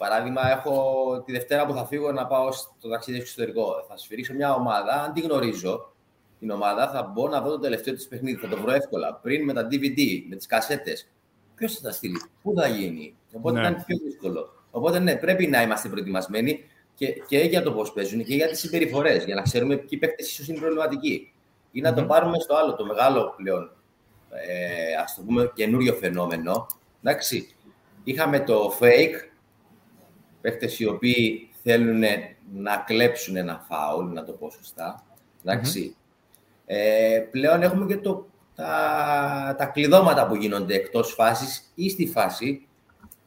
[0.00, 3.84] Παράδειγμα, έχω τη Δευτέρα που θα φύγω να πάω στο ταξίδι στο εξωτερικό.
[3.88, 5.02] Θα σφυρίξω μια ομάδα.
[5.02, 5.92] Αν τη γνωρίζω
[6.38, 8.36] την ομάδα, θα μπορώ να δω το τελευταίο της παιχνίδι.
[8.40, 9.14] Θα το βρω εύκολα.
[9.14, 11.08] Πριν με τα DVD, με τις κασέτες.
[11.60, 13.68] Ποιος θα τα στείλει, πού θα γίνει; Οπότε ναι.
[13.68, 14.52] ήταν πιο δύσκολο.
[14.70, 18.58] Οπότε ναι, πρέπει να είμαστε προετοιμασμένοι και, και για το πώς παίζουν και για τις
[18.58, 19.24] συμπεριφορές.
[19.24, 21.32] Για να ξέρουμε ποιοι παίκτες ίσως είναι προβληματικοί.
[21.72, 23.72] Ή να το πάρουμε στο άλλο, το μεγάλο πλέον,
[24.30, 26.66] ε, ας το πούμε, καινούριο φαινόμενο.
[27.02, 27.54] Εντάξει,
[28.04, 29.30] είχαμε το fake
[30.40, 32.02] παίχτες οι οποίοι θέλουν
[32.54, 35.04] να κλέψουν ένα φάουλ, να το πω σωστά.
[36.66, 38.26] Ε, πλέον έχουμε και το,
[38.60, 42.66] τα, τα κλειδώματα που γίνονται εκτός φάσης ή στη φάση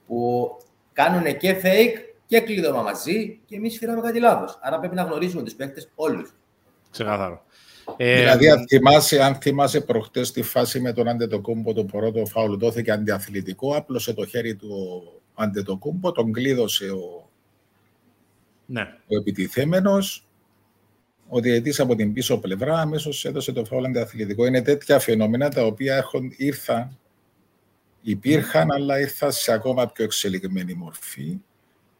[0.08, 0.50] που
[0.94, 4.60] κάνουν και fake και κλειδώμα μαζί και εμείς φυράμε κάτι λάθος.
[4.62, 6.34] Άρα πρέπει να γνωρίζουμε τους παίχτες όλους.
[6.92, 7.46] Ξεκάθαρο.
[7.98, 12.56] Ε, δηλαδή, αν θυμάσαι, αν θυμάσαι προχτές τη φάση με τον Αντετοκούμπο, το πρώτο φάουλ
[12.56, 17.30] δόθηκε αντιαθλητικό, άπλωσε το χέρι του Αντετοκούμπο, τον κλείδωσε ο,
[18.66, 18.82] ναι.
[18.82, 20.28] ο επιτιθέμενος,
[21.34, 24.46] ο διαιτής από την πίσω πλευρά αμέσως έδωσε το φάουλ αντιαθλητικό.
[24.46, 26.98] Είναι τέτοια φαινόμενα τα οποία έχουν, ήρθαν,
[28.02, 31.40] υπήρχαν, αλλά ήρθαν σε ακόμα πιο εξελιγμένη μορφή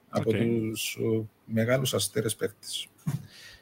[0.10, 0.60] από okay.
[0.72, 1.00] τους
[1.46, 2.88] μεγάλους αστέρες παίκτες.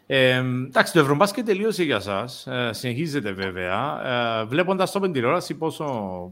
[0.06, 2.30] Ε, εντάξει, το Ευρωμπάσκετ τελείωσε για εσά.
[2.46, 4.02] Ε, συνεχίζεται βέβαια.
[4.42, 5.86] Ε, Βλέποντας το με τηλεόραση, πόσο,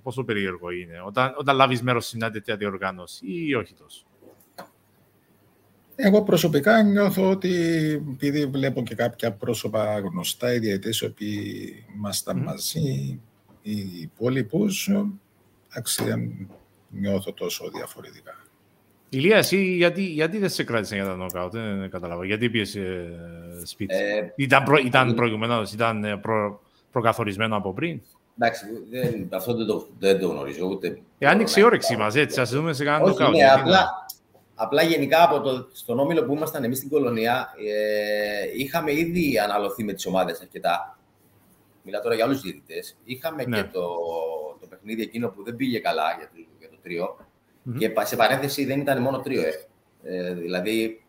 [0.03, 4.03] πόσο περίεργο είναι όταν, όταν λάβεις μέρος σε μια τέτοια διοργάνωση ή όχι τόσο.
[6.01, 7.51] Εγώ προσωπικά νιώθω ότι
[8.13, 12.45] επειδή βλέπω και κάποια πρόσωπα γνωστά, οι διαιτές οι οποίοι ήμασταν mm.
[12.45, 13.19] μαζί,
[13.61, 14.89] οι υπόλοιπους,
[15.69, 16.49] εντάξει, δεν
[16.89, 18.37] νιώθω τόσο διαφορετικά.
[19.09, 22.25] Ηλία, εσύ γιατί, γιατί δεν σε κράτησε για τα νοκάουτ, δεν κατάλαβα.
[22.25, 23.11] Γιατί πήγες ε,
[23.63, 28.01] σπίτι; Ε, ήταν προ, ήταν προηγουμένως, ήταν ε, προ, προκαθορισμένο από πριν;
[28.41, 30.99] Εντάξει, δεν, αυτό δεν το, δεν το γνωρίζω ούτε.
[31.17, 33.35] Ε, άνοιξε η όρεξη μας, έτσι, ας δούμε σε κανένα νοκάουτ.
[33.35, 34.05] Ναι, απλά,
[34.59, 39.83] απλά γενικά από το, στον όμιλο που ήμασταν εμείς στην κολονία, ε, είχαμε ήδη αναλωθεί
[39.83, 40.99] με τις ομάδες αρκετά.
[41.83, 42.97] Μιλάω τώρα για άλλου διαιτητές.
[43.03, 43.55] Είχαμε ναι.
[43.57, 43.81] και το,
[44.59, 47.17] το παιχνίδι εκείνο που δεν πήγε καλά για το, για το τρίο
[47.69, 47.77] Mm-hmm.
[47.77, 49.41] Και σε παρένθεση δεν ήταν μόνο τρίο.
[49.41, 49.51] Ε.
[50.03, 51.03] Ε, δηλαδή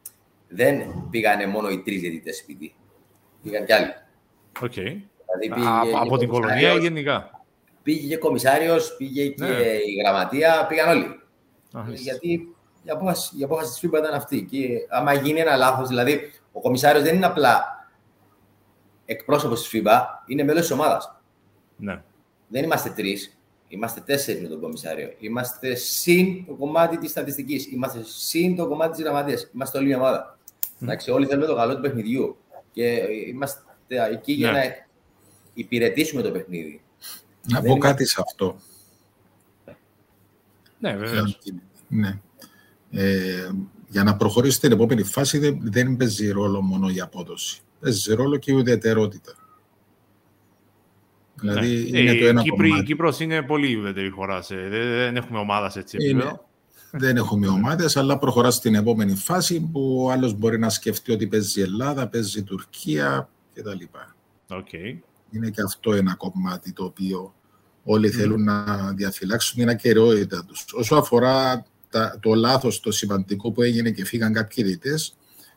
[0.49, 2.75] δεν πήγανε μόνο οι τρεις διαιτητές σπίτι.
[3.43, 3.93] Πήγαν κι άλλοι.
[4.61, 4.71] Okay.
[4.73, 7.45] Δηλαδή, πήγε από την κολονία ή γενικά;
[7.83, 9.67] Πήγε και κομισάριο, πήγε και ναι.
[9.87, 11.21] η γραμματεία, πήγαν όλοι.
[11.95, 14.45] Γιατί η απόφαση, η απόφαση της FIBA ήταν αυτή.
[14.51, 17.87] Και άμα γίνει ένα λάθος, δηλαδή ο κομισάριος δεν είναι απλά
[19.05, 21.17] εκπρόσωπος της FIBA, είναι μέλος της ομάδας.
[21.77, 22.03] Ναι.
[22.49, 23.35] Δεν είμαστε τρεις.
[23.69, 25.15] Είμαστε τέσσερις με τον κομισάριο.
[25.19, 27.67] Είμαστε συν το κομμάτι της στατιστικής.
[27.73, 29.51] Είμαστε συν το κομμάτι της γραμματείας.
[29.55, 30.39] Είμαστε όλη μια ομάδα.
[30.83, 32.37] Εντάξει, όλοι θέλουμε το καλό του παιχνιδιού.
[32.73, 33.63] Και είμαστε
[34.13, 34.59] εκεί για ναι.
[34.59, 34.65] να
[35.55, 36.83] υπηρετήσουμε το παιχνίδι.
[37.49, 38.57] Να πω κάτι σε αυτό.
[40.79, 41.23] Ναι, βέβαια.
[41.89, 42.21] Ναι.
[42.91, 43.51] Ε,
[43.89, 47.61] για να προχωρήσει στην επόμενη φάση δεν, δεν παίζει ρόλο μόνο η απόδοση.
[47.81, 49.35] Παίζει ρόλο και η ουδετερότητα.
[51.35, 51.99] Δηλαδή ναι.
[51.99, 52.83] είναι το ένα Κύπρη, κομμάτι.
[52.83, 54.45] Η Κύπρος είναι πολύ ουδέτερη χώρα.
[54.71, 56.49] Δεν έχουμε ομάδα σε έτσι επίπεδο.
[56.93, 61.27] Δεν έχουμε ομάδες, αλλά προχωράς στην επόμενη φάση που ο άλλος μπορεί να σκεφτεί ότι
[61.27, 63.85] παίζει Ελλάδα, παίζει Τουρκία κτλ.
[64.49, 64.99] Okay.
[65.31, 67.35] Είναι και αυτό ένα κομμάτι το οποίο
[67.85, 68.13] όλοι mm.
[68.13, 70.65] θέλουν να διαφυλάξουν την ακαιρεότητα τους.
[70.73, 74.95] Όσο αφορά τα, το λάθος, το σημαντικό που έγινε και φύγαν κάποιοι διαιτέ,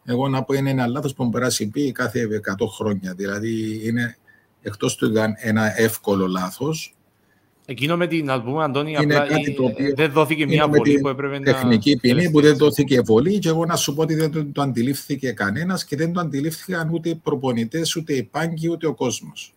[0.05, 2.27] εγώ να πω είναι ένα λάθος που μπορεί να συμβεί κάθε
[2.59, 3.13] 100 χρόνια.
[3.13, 4.17] Δηλαδή είναι
[4.61, 6.95] εκτός του ήταν ένα εύκολο λάθος.
[7.65, 10.99] Εκείνο με την, να πούμε, Αντώνη, είναι απλά κάτι το οποίο δεν δόθηκε μια βολή
[10.99, 11.43] που έπρεπε να...
[11.43, 15.31] Τεχνική ποινή που δεν δόθηκε βολή και εγώ να σου πω ότι δεν το, αντιλήφθηκε
[15.31, 19.53] κανένας και δεν το αντιλήφθηκαν ούτε οι προπονητές, ούτε οι πάγκοι, ούτε ο κόσμος.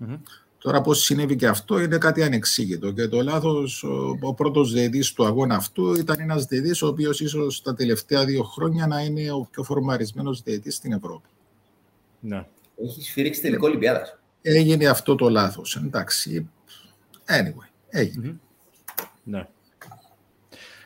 [0.00, 0.18] Mm-hmm.
[0.66, 5.12] Τώρα πώς συνέβη και αυτό είναι κάτι ανεξήγητο και το λάθος, ο, ο πρώτος διαιτής
[5.12, 9.30] του αγώνα αυτού ήταν ένας διαιτής ο οποίος ίσως τα τελευταία δύο χρόνια να είναι
[9.32, 11.28] ο πιο φορμαρισμένος διαιτής στην Ευρώπη.
[12.20, 12.46] Ναι.
[12.82, 14.18] Έχεις σφυρίξει τελικό Ολυμπιάδας.
[14.42, 15.76] Έγινε αυτό το λάθος.
[15.76, 16.48] Εντάξει.
[17.26, 18.36] Anyway, έγινε.
[19.24, 19.46] Ναι.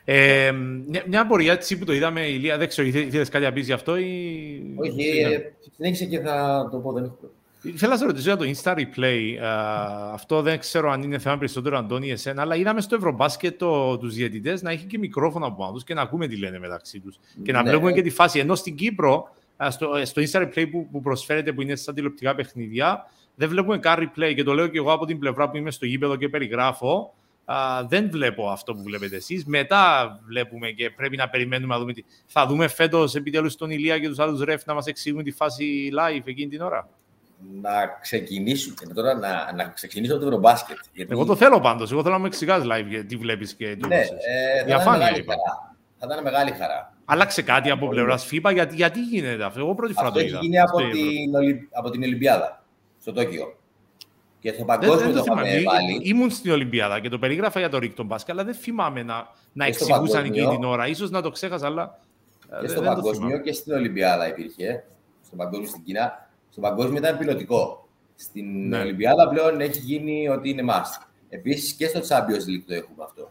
[0.05, 0.53] Ε,
[0.87, 3.73] μια, μια απορία έτσι που το είδαμε, Ηλία, δεν ξέρω, ήθελε κάτι να πει γι'
[3.73, 4.05] αυτό ή...
[4.77, 7.19] Όχι, ε, συνέχισε και θα το πω, δεν έχω
[7.61, 9.21] Θέλω να σε ρωτήσω για το Insta Replay.
[9.39, 13.99] Uh, αυτό δεν ξέρω αν είναι θέμα περισσότερο, Αντώνη, εσένα, αλλά είδαμε στο Ευρωμπάσκετ το,
[13.99, 17.01] τους διαιτητές να έχει και μικρόφωνα από πάνω τους και να ακούμε τι λένε μεταξύ
[17.01, 17.19] τους.
[17.43, 17.69] Και να ναι.
[17.69, 18.39] βλέπουμε και τη φάση.
[18.39, 19.35] Ενώ στην Κύπρο
[19.69, 24.13] στο, στο Insta Replay που, που προσφέρεται, που είναι στα τηλεοπτικά παιχνίδια, δεν βλέπουμε καν
[24.17, 24.33] replay.
[24.35, 27.15] Και το λέω και εγώ από την πλευρά που είμαι στο γήπεδο και περιγράφω.
[27.45, 29.45] Α, δεν βλέπω αυτό που βλέπετε εσείς.
[29.45, 32.05] Μετά βλέπουμε και πρέπει να περιμένουμε να δούμε τι.
[32.27, 35.91] Θα δούμε φέτος επιτέλους τον Ηλία και τους άλλους ρεφ να μας εξηγούν τη φάση
[35.93, 36.89] live εκείνη την ώρα.
[37.63, 40.77] Να ξεκινήσουμε τώρα να, να ξεκινήσω το Ευρωμπάσκετ.
[40.93, 41.13] Γιατί...
[41.13, 41.93] Εγώ το θέλω πάντως.
[41.93, 45.13] Εγώ θέλω να μου εξηγάς live τι βλέπεις και τι ναι, ε, Διαφάνεια.
[45.99, 46.93] Θα ήταν μεγάλη χαρά.
[47.05, 50.37] Άλλαξε κάτι από πλευράς FIFA, γιατί, γιατί γίνεται αυτό; Εγώ πρώτη φορά το είδα.
[50.37, 52.63] Έχει γίνει από την, από την Ολυμπιάδα
[53.01, 53.55] στο Τόκιο.
[54.41, 56.01] Και στο παγκόσμιο το είχαμε βάλει.
[56.03, 59.65] Ήμουν στην Ολυμπιάδα και το περίγραφα για το Ρίκτον Μπάσκετ, αλλά δεν θυμάμαι να, να
[59.65, 60.95] εξηγούσαν εκείνη την ώρα.
[60.95, 61.99] σω να το ξέχασα, αλλά.
[62.51, 64.85] Ε, και στο παγκόσμιο και στην Ολυμπιάδα υπήρχε.
[65.27, 66.30] Στο παγκόσμιο στην Κίνα.
[66.51, 67.89] Στο παγκόσμιο ήταν πιλωτικό.
[68.15, 68.79] Στην ναι.
[68.79, 71.07] Ολυμπιάδα πλέον έχει γίνει ότι είναι must.
[71.29, 73.31] Επίσης και στο Champions League το έχουμε αυτό.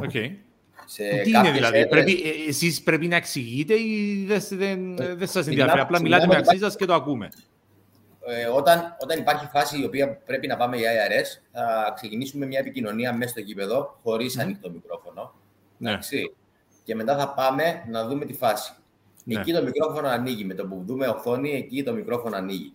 [0.00, 0.36] Okay.
[0.86, 1.88] Σε Τι είναι δηλαδή, έδρες...
[1.88, 6.26] πρέπει, ε, εσείς πρέπει να εξηγείτε ή δεν, δεν, ε, δεν σας ενδιαφέρει, απλά μιλάτε
[6.26, 7.28] μεταξύ σας και το ακούμε.
[8.26, 12.58] Ε, όταν, όταν υπάρχει φάση η οποία πρέπει να πάμε για IRS, θα ξεκινήσουμε μια
[12.58, 14.42] επικοινωνία μέσα στο γήπεδο, χωρίς mm.
[14.42, 15.34] ανοιχτό μικρόφωνο.
[15.78, 15.98] Ναι.
[16.84, 18.72] Και μετά θα πάμε να δούμε τη φάση.
[19.28, 19.40] Ναι.
[19.40, 20.44] Εκεί το μικρόφωνο ανοίγει.
[20.44, 22.72] Με το που δούμε οθόνη, εκεί το μικρόφωνο ανοίγει.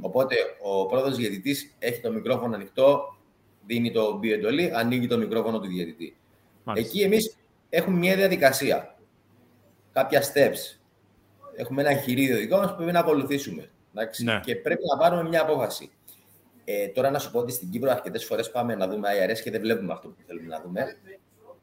[0.00, 3.16] Οπότε ο πρώτο διαιτητής έχει το μικρόφωνο ανοιχτό,
[3.66, 6.16] δίνει το εντολή, ανοίγει το μικρόφωνο του διαιτητή.
[6.74, 7.36] Εκεί εμείς
[7.68, 8.96] έχουμε μια διαδικασία.
[9.92, 10.78] Κάποια steps.
[11.56, 13.70] Έχουμε ένα εγχειρίδιο δικό μας που πρέπει να ακολουθήσουμε.
[14.24, 14.40] Ναι.
[14.44, 15.90] Και πρέπει να πάρουμε μια απόφαση.
[16.64, 19.50] Ε, τώρα να σου πω ότι στην Κύπρο αρκετές φορές πάμε να δούμε IRS και
[19.50, 20.96] δεν βλέπουμε αυτό που θέλουμε να δούμε.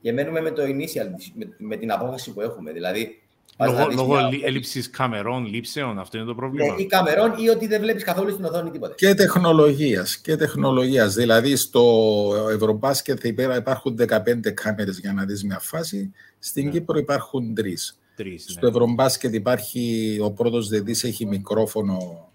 [0.02, 2.72] Και μένουμε με το initial, με, με την απόφαση που έχουμε.
[2.72, 3.22] Δηλαδή,
[3.58, 6.74] Λόγω, λόγω έλλειψης καμερών, λήψεων, αυτό είναι το πρόβλημα.
[6.74, 8.94] Ναι, ή καμερών ή ότι δεν βλέπεις καθόλου στην οθόνη τίποτα.
[8.96, 10.18] Και τεχνολογίας.
[10.18, 11.14] Και τεχνολογίας.
[11.14, 16.14] Δηλαδή στο Ευρωμπάσκετ υπάρχουν 15 κάμερες για να δεις μια φάση.
[16.40, 16.72] Στην ναι.
[16.72, 18.00] Κύπρο υπάρχουν τρεις.
[18.38, 18.70] Στο ναι.
[18.70, 22.30] Ευρωμπάσκετ υπάρχει ο πρώτος δεδί έχει μικρόφωνο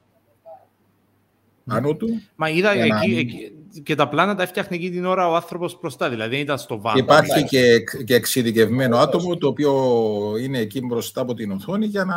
[1.64, 2.22] πάνω του.
[2.36, 6.08] Μα είδα εκεί, εκεί, και τα πλάνα τα έφτιαχνε εκεί την ώρα ο άνθρωπος μπροστά,
[6.08, 6.98] δηλαδή ήταν στο βάρο.
[6.98, 9.72] Υπάρχει και, και εξειδικευμένο άτομο το οποίο
[10.40, 12.16] είναι εκεί μπροστά από την οθόνη για να.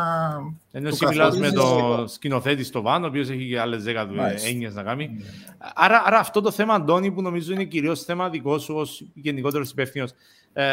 [0.72, 4.08] Ενώ εσύ μιλάς με τον σκηνοθέτη στο βάνο, ο οποίος έχει και άλλες δέκα
[4.46, 5.10] έννοιες να κάνει.
[5.20, 5.24] Mm.
[5.76, 9.72] Άρα, άρα αυτό το θέμα, Αντώνη, που νομίζω είναι κυρίως θέμα δικός σου ως γενικότερος
[9.72, 10.12] υπεύθυνος.
[10.54, 10.63] Ε,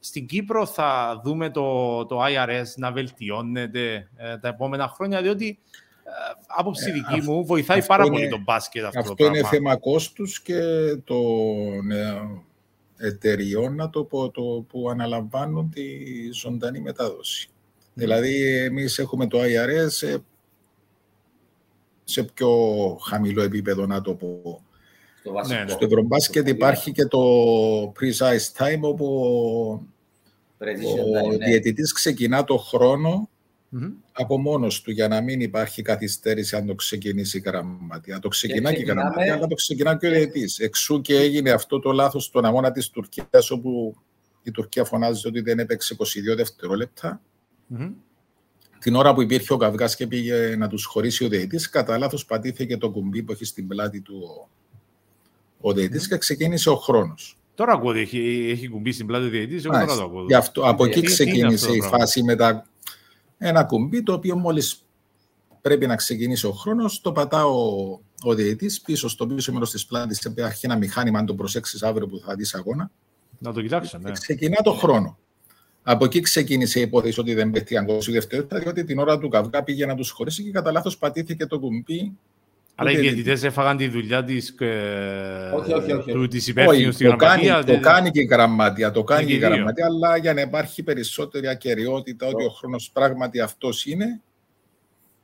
[0.00, 5.58] στην Κύπρο θα δούμε το, το IRS να βελτιώνεται ε, τα επόμενα χρόνια, διότι
[6.46, 8.98] άποψη δική μου, βοηθάει πάρα είναι, πολύ το μπάσκετ αυτό.
[8.98, 10.60] Αυτό είναι θέμα κόστους και
[11.04, 11.90] των
[12.96, 15.82] εταιριών να το πω, το, που αναλαμβάνουν τη
[16.32, 17.48] ζωντανή μετάδοση.
[17.94, 20.22] Δηλαδή, εμείς έχουμε το IRS σε,
[22.04, 22.50] σε πιο
[23.08, 24.62] χαμηλό επίπεδο, να το πω.
[25.20, 25.70] Στο, ναι, ναι.
[25.70, 27.20] στο Ευρωμπάσκετ υπάρχει και το
[27.82, 29.06] precise time, όπου
[30.56, 33.28] ο, ο διαιτητής ξεκινά το χρόνο
[33.72, 33.92] Mm-hmm.
[34.22, 38.18] Από μόνος του για να μην υπάρχει καθυστέρηση αν το ξεκινήσει η γραμματεία.
[38.18, 40.58] Το ξεκινά και, η γραμματεία, αλλά το ξεκινά και ο διαιτητής.
[40.58, 43.96] Εξού και έγινε αυτό το λάθος στον αγώνα της Τουρκίας, όπου
[44.42, 47.20] η Τουρκία φωνάζει ότι δεν έπαιξε 22 δευτερόλεπτα.
[47.74, 47.92] Mm-hmm.
[48.78, 52.24] Την ώρα που υπήρχε ο Καυγάς και πήγε να τους χωρίσει ο διαιτητής, κατά λάθος
[52.24, 54.48] πατήθηκε το κουμπί που έχει στην πλάτη του
[55.60, 56.08] ο, ο διαιτητής mm-hmm.
[56.08, 57.36] και ξεκίνησε ο χρόνος.
[57.54, 60.24] Τώρα ακούω ότι έχει, έχει κουμπί στην πλάτη του διαιτητής, εγώ τώρα το ακούω.
[60.24, 62.66] Γι αυτό, από εκεί ξεκίνησε η φάση με τα
[63.38, 64.82] ένα κουμπί το οποίο μόλις
[65.60, 69.86] πρέπει να ξεκινήσει ο χρόνος, το πατά ο, ο διαιτής πίσω στο πίσω μέρος της
[69.86, 72.90] πλάτης, υπάρχει ένα μηχάνημα, αν το προσέξεις αύριο που θα δεις αγώνα.
[73.38, 74.10] Να το κοιτάξω, ναι.
[74.10, 75.18] Ξεκινά το χρόνο.
[75.82, 79.62] Από εκεί ξεκίνησε η υπόθεση ότι δεν πέφτει 20 δευτερόλεπτα, διότι την ώρα του καυγά
[79.62, 82.16] πήγε να τους χωρίσει και κατά λάθος πατήθηκε το κουμπί.
[82.80, 84.48] Αλλά οι διαιτητές έφαγαν τη δουλειά της
[86.48, 87.64] υπεύθυνου στη γραμματεία.
[87.64, 91.48] Το κάνει και η γραμματεία, το κάνει και η γραμματεία, αλλά για να υπάρχει περισσότερη
[91.48, 94.20] ακαιρεότητα ότι ο χρόνος πράγματι αυτός είναι,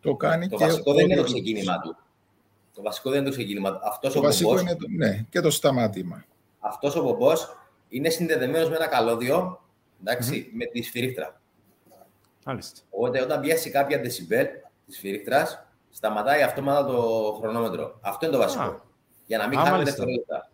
[0.00, 0.64] το κάνει το και.
[0.64, 1.96] Το βασικό δεν είναι το ξεκίνημα του.
[2.74, 3.80] Το βασικό δεν είναι το ξεκίνημα του.
[3.82, 6.24] Αυτός το βασικό είναι το, ναι, και το σταμάτημα.
[6.58, 7.56] Αυτός ο πομπός
[7.88, 9.62] είναι συνδεδεμένος με ένα καλώδιο
[10.00, 11.40] εντάξει, με τη σφυρίχτρα.
[12.90, 14.46] Οπότε όταν πιάσει κάποια δεσιμπέλ
[14.86, 15.63] της σφυρίχτρας,
[15.94, 17.00] σταματάει αυτόματα το
[17.40, 17.98] χρονόμετρο.
[18.00, 18.80] Αυτό είναι το βασικό.
[19.26, 20.48] Για να μην χάνουμε δευτερόλεπτα.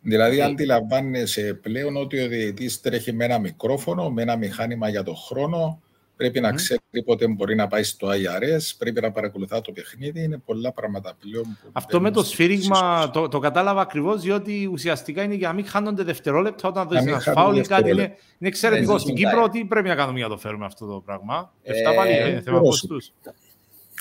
[0.00, 0.44] Δηλαδή, okay.
[0.44, 5.80] αντιλαμβάνεσαι πλέον ότι ο διαιτητής τρέχει με ένα μικρόφωνο, με ένα μηχάνημα για το χρόνο,
[6.16, 10.22] πρέπει να ξέρει πότε μπορεί να πάει στο IRS, πρέπει να παρακολουθά το παιχνίδι.
[10.22, 11.58] Είναι πολλά πράγματα πλέον.
[11.72, 16.02] Αυτό με το σφύριγμα το, το κατάλαβα ακριβώς, διότι ουσιαστικά είναι για να μην χάνονται
[16.02, 17.90] δευτερόλεπτα όταν δει ένα φάουλ ή κάτι.
[17.90, 18.98] Είναι, είναι εξαιρετικό.
[18.98, 21.52] Στην Κύπρο, τι πρέπει να κάνουμε για να το φέρουμε αυτό το πράγμα.
[21.62, 22.60] Εφτά πάλι είναι θέμα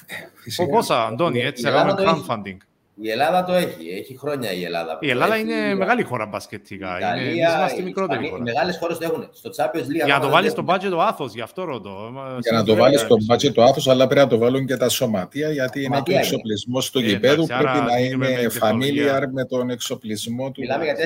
[0.08, 0.42] κόστου.
[0.42, 0.70] Φυσικά.
[0.70, 2.58] Πόσα, Αντώνη, έτσι, έκαμε crowdfunding.
[3.02, 4.98] Η Ελλάδα το έχει, έχει χρόνια η Ελλάδα.
[5.02, 5.76] Η Ελλάδα είναι η...
[5.76, 7.18] μεγάλη χώρα μπασκετικά.
[7.18, 8.38] είναι, είμαστε μικρότερη χώρα.
[8.38, 9.30] Οι μεγάλες χώρες το έχουν.
[9.32, 10.06] Στο Champions League.
[10.06, 12.14] Για να το βάλεις στο budget το άθος, γι' αυτό ρωτώ.
[12.40, 14.90] Για να το βάλεις στο budget το άθος, αλλά πρέπει να το βάλουν και τα
[14.90, 17.46] σωματεία, γιατί είναι και ο εξοπλισμό του ε, γηπέδου.
[17.46, 20.62] Πρέπει να είναι familiar με τον εξοπλισμό του.
[20.62, 21.00] Μιλάμε για 4.000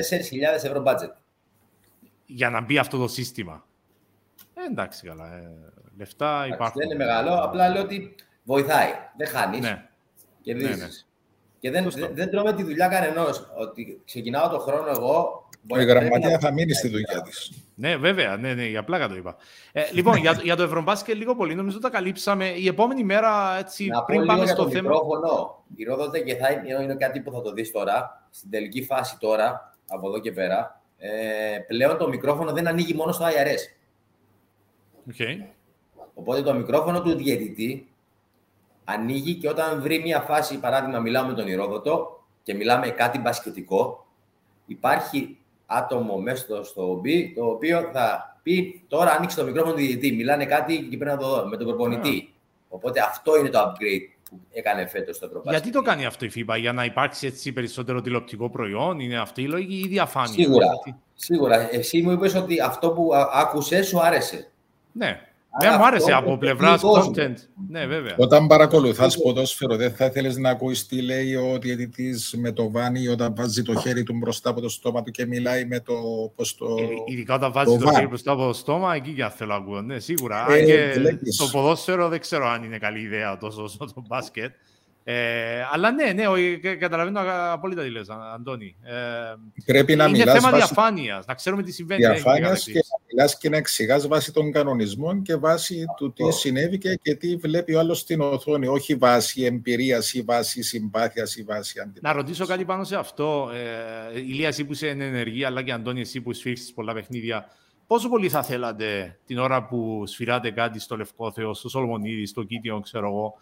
[0.64, 1.12] ευρώ budget.
[2.26, 3.64] Για να μπει αυτό το σύστημα.
[4.54, 5.24] Ε, εντάξει, καλά.
[5.24, 5.50] Ε,
[5.98, 6.80] λεφτά υπάρχουν.
[6.80, 7.34] Δεν είναι μεγάλο.
[7.34, 8.14] Απλά λέω ότι
[8.48, 8.90] βοηθάει.
[9.16, 9.60] Δεν χάνεις.
[9.60, 9.88] Ναι.
[10.42, 10.76] Κερδίζεις.
[10.76, 10.90] Ναι, ναι.
[11.60, 13.50] Και δεν, δεν, δεν τρώμε τη δουλειά κανενός.
[13.56, 15.46] Ότι ξεκινάω το χρόνο εγώ.
[15.78, 17.52] Η γραμματεία θα μείνει στη δουλειά της.
[17.74, 18.36] Ναι, βέβαια.
[18.36, 19.36] Ναι, ναι, για πλάκα το είπα.
[19.72, 22.48] Ε, λοιπόν, για, για το Ευρωμπάσκετ λίγο πολύ νομίζω τα καλύψαμε.
[22.48, 24.88] Η επόμενη μέρα, έτσι, Να πριν πάμε στο το θέμα.
[24.88, 25.64] Μικρόφωνο.
[25.76, 28.26] Η Ρόδοτε και θα είναι, είναι κάτι που θα το δεις τώρα.
[28.30, 31.08] Στην τελική φάση τώρα, από εδώ και πέρα, ε,
[31.66, 33.76] πλέον το μικρόφωνο δεν ανοίγει μόνο στο IRS.
[35.12, 35.36] Okay.
[36.14, 37.88] Οπότε το μικρόφωνο του διαιτητή
[38.88, 44.06] ανοίγει και όταν βρει μια φάση, παράδειγμα, μιλάμε με τον Ηρόδοτο και μιλάμε κάτι μπασκετικό,
[44.66, 50.12] υπάρχει άτομο μέσα στο, B, το οποίο θα πει τώρα ανοίξει το μικρόφωνο του διαιτητή.
[50.12, 52.34] Μιλάνε κάτι και πρέπει να το δω με τον προπονητή.
[52.68, 55.50] Οπότε αυτό είναι το upgrade που έκανε φέτος το Ευρωπαϊκό.
[55.50, 59.42] Γιατί το κάνει αυτό η FIBA, για να υπάρξει έτσι περισσότερο τηλεοπτικό προϊόν, είναι αυτή
[59.42, 60.66] η λογική ή διαφάνεια; Σίγουρα.
[61.14, 61.74] Σίγουρα.
[61.74, 64.50] Εσύ μου είπες ότι αυτό που άκουσες σου άρεσε.
[64.92, 65.27] Ναι.
[65.62, 67.34] Ναι, μου άρεσε από πλευράς content.
[67.68, 68.14] Ναι, βέβαια.
[68.16, 73.08] Όταν παρακολουθάς ποδόσφαιρο, δεν θα ήθελες να ακούεις τι λέει ο διαιτητής με το βάνι
[73.08, 75.94] όταν βάζει το χέρι του μπροστά από το στόμα του και μιλάει με το.
[76.36, 79.30] Πώς το ε, Ειδικά όταν βάζει το, το χέρι μπροστά από το στόμα, εκεί για
[79.30, 79.82] θέλω να ακούω.
[79.82, 80.46] Ναι, σίγουρα.
[80.52, 81.00] Ε, και
[81.36, 84.52] το ποδόσφαιρο δεν ξέρω αν είναι καλή ιδέα τόσο όσο το μπάσκετ.
[85.10, 86.24] Ε, αλλά ναι, ναι,
[86.74, 87.20] καταλαβαίνω
[87.52, 88.76] απόλυτα τι λες, Αντώνη.
[88.82, 88.92] Ε,
[89.64, 90.56] Πρέπει να είναι θέμα βάση...
[90.56, 92.06] διαφάνειας, να ξέρουμε τι συμβαίνει.
[92.06, 96.78] Διαφάνειας και να μιλάς και να εξηγάς βάσει των κανονισμών και βάσει του τι συνέβη
[96.78, 101.80] και, τι βλέπει ο άλλος στην οθόνη, όχι βάσει εμπειρίας ή βάσει συμπάθειας ή βάσει
[101.80, 102.10] αντιπάθεια.
[102.10, 103.50] Να ρωτήσω κάτι πάνω σε αυτό.
[104.14, 107.48] Ε, Ηλία, εσύ που είσαι ενεργή, αλλά και Αντώνη, εσύ που σφίξεις πολλά παιχνίδια,
[107.88, 112.42] Πόσο πολύ θα θέλατε την ώρα που σφυράτε κάτι στο Λευκό Θεό, στο Σολομονίδη, στο
[112.42, 113.34] Κίτιο, ξέρω εγώ,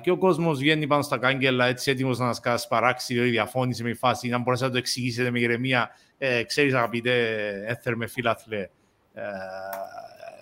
[0.00, 3.90] και ο κόσμος βγαίνει πάνω στα κάγκελα έτσι έτοιμος να σα παράξει ή διαφώνησε με
[3.90, 5.90] η φάση, να μπορέσετε να το εξηγήσετε με ηρεμία.
[6.18, 7.28] Ε, Ξέρεις, αγαπητέ
[7.66, 8.60] έθερ με φίλαθλε,
[9.14, 9.22] ε,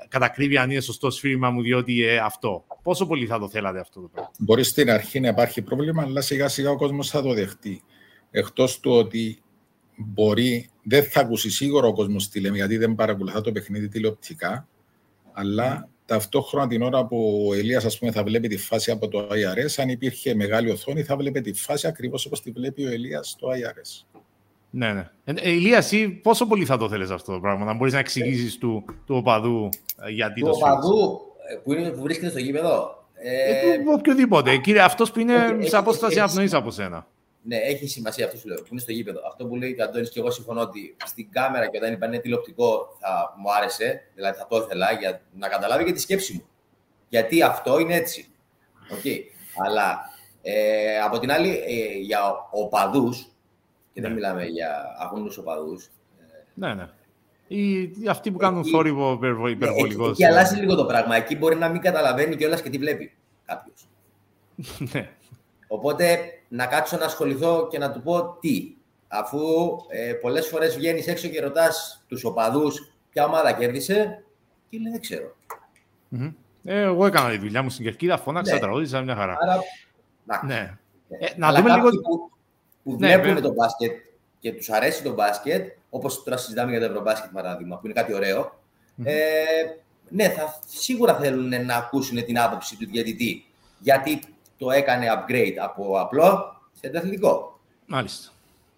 [0.09, 2.64] κατακρίβει αν είναι σωστό σφύριγμα μου, διότι ε, αυτό.
[2.83, 6.20] Πόσο πολύ θα το θέλατε αυτό το πράγμα; Μπορεί στην αρχή να υπάρχει πρόβλημα, αλλά
[6.20, 7.83] σιγά σιγά ο κόσμος θα το δεχτεί.
[8.31, 9.42] Εκτός του ότι
[9.96, 14.68] μπορεί, δεν θα ακούσει σίγουρα ο κόσμος τι λέμε, γιατί δεν παρακολουθά το παιχνίδι τηλεοπτικά,
[15.33, 19.18] αλλά ταυτόχρονα την ώρα που ο Ελίας ας πούμε, θα βλέπει τη φάση από το
[19.18, 23.29] IRS, αν υπήρχε μεγάλη οθόνη, θα βλέπει τη φάση ακριβώς όπως τη βλέπει ο Ελίας
[23.29, 24.20] στο IRS.
[24.70, 25.11] Ναι, ναι.
[25.25, 27.98] Ε, ε, Ηλίας, εσύ πόσο πολύ θα το θέλεις αυτό το πράγμα, να μπορείς να
[27.98, 29.68] εξηγήσεις του, του οπαδού
[30.07, 31.20] ε, γιατί του το Του οπαδού
[31.64, 33.05] που, είναι, που βρίσκεται στο γήπεδο.
[33.14, 34.57] Ε, ε, οποιοδήποτε.
[34.57, 37.07] Κύριε, αυτός που είναι σε απόσταση απνοή από σένα.
[37.44, 39.20] Ναι, έχει σημασία αυτό που λέω, που είναι στο γήπεδο.
[39.26, 42.96] Αυτό που λέει ο Αντώνης και εγώ συμφωνώ ότι στην κάμερα και όταν είπαν τηλεοπτικό
[43.00, 46.44] θα μου άρεσε, δηλαδή θα το ήθελα για να καταλάβει και τη σκέψη μου.
[47.09, 48.31] Γιατί αυτό είναι έτσι.
[48.90, 49.18] Okay.
[49.66, 50.00] Αλλά
[50.42, 53.26] ε, από την άλλη, ε, για οπαδούς,
[53.92, 54.16] και δεν ναι.
[54.16, 55.85] μιλάμε για αγώνου οπαδούς.
[55.85, 55.90] Ε,
[56.55, 56.88] ναι, ναι.
[57.46, 60.09] Ή αυτοί που κάνουν θόρυβο υπερβολικό.
[60.09, 61.16] Εκεί αλλάζει λίγο το πράγμα.
[61.16, 63.12] Εκεί μπορεί να μην καταλαβαίνει κιόλας και τι βλέπει
[63.44, 63.88] κάποιος.
[64.92, 65.11] ναι.
[65.68, 66.18] Οπότε
[66.52, 68.74] να κάτσω να ασχοληθώ και να του πω τι.
[69.08, 69.38] Αφού
[69.88, 74.24] ε, πολλές φορές βγαίνεις έξω και ρωτάς τους οπαδούς ποια ομάδα κέρδισε,
[74.68, 75.36] και λέει δεν ξερω
[76.64, 78.60] Ε, εγώ έκανα τη δουλειά μου στην Κερκίδα, φώναξα, ναι.
[78.60, 79.36] τραγούδισα μια χαρά.
[79.40, 79.60] Άρα,
[80.46, 80.78] ναι.
[81.08, 81.88] Ε, να δούμε λίγο...
[81.88, 82.30] Που,
[82.82, 83.92] που ναι, βλέπουν το μπάσκετ
[84.40, 88.12] και τους αρέσει το μπάσκετ, όπως τώρα συζητάμε για το Ευρωμπάσκετ παράδειγμα, που είναι κάτι
[89.04, 89.22] ε,
[90.08, 93.44] ναι, θα, σίγουρα θέλουν να ακούσουν την άποψη του διαιτητή.
[93.78, 94.20] Γιατί
[94.62, 97.61] το έκανε upgrade από απλό σε τεχνικό.
[97.87, 98.31] Μάλιστα.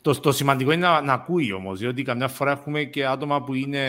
[0.02, 3.54] Το, το σημαντικό είναι να, να ακούει όμως, διότι καμιά φορά έχουμε και άτομα που,
[3.54, 3.84] είναι,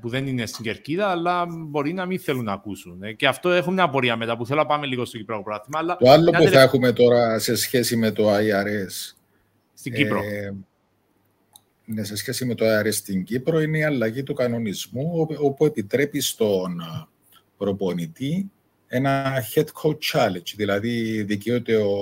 [0.00, 3.02] που δεν είναι στην κερκίδα, αλλά μπορεί να μην θέλουν να ακούσουν.
[3.02, 5.78] Ε, και αυτό έχουμε μια απορία μετά που θέλω να πάμε λίγο στο Κυπριακό Πράθυμα.
[5.78, 9.14] Αλλά το άλλο που θα έχουμε τώρα σε σχέση με το IRS.
[9.74, 10.18] Στην Κύπρο.
[10.18, 10.54] Ε,
[11.84, 16.20] ναι, σε σχέση με το IRS στην Κύπρο είναι η αλλαγή του κανονισμού, όπου επιτρέπει
[16.20, 16.82] στον
[17.56, 18.50] προπονητή
[18.96, 21.96] ένα head coach challenge, δηλαδή δικαιούται ο,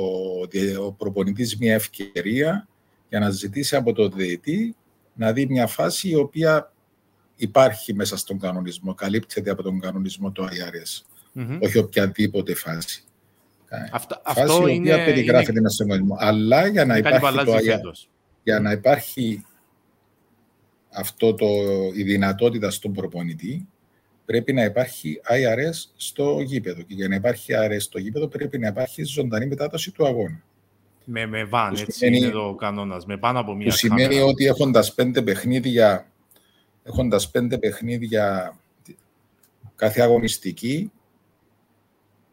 [0.85, 2.68] ο προπονητής μια ευκαιρία
[3.09, 4.76] για να ζητήσει από τον διαιτή
[5.14, 6.72] να δει μια φάση η οποία
[7.37, 11.02] υπάρχει μέσα στον κανονισμό, καλύπτεται από τον κανονισμό του IRS,
[11.40, 13.05] mm όχι οποιαδήποτε φάση.
[13.92, 15.70] Αυτό, φάση αυτό η οποία είναι, περιγράφεται είναι...
[15.70, 16.16] στον κανονισμό.
[16.18, 18.09] Αλλά για να, υπάρχει το IRS,
[18.42, 19.44] για να υπάρχει
[20.92, 21.46] αυτό το,
[21.94, 23.68] η δυνατότητα στον προπονητή,
[24.33, 26.83] πρέπει να υπάρχει IRS στο γήπεδο.
[26.83, 30.42] Και για να υπάρχει IRS στο γήπεδο πρέπει να υπάρχει ζωντανή μετάδοση του αγώνα.
[31.05, 34.18] Με, με βαν, έτσι σημαίνει, είναι εδώ ο κανόνας, με πάνω από μία Που σημαίνει
[34.18, 36.07] ότι έχοντας πέντε παιχνίδια,
[36.83, 38.57] έχοντας πέντε παιχνίδια
[39.77, 40.90] κάθε αγωνιστική,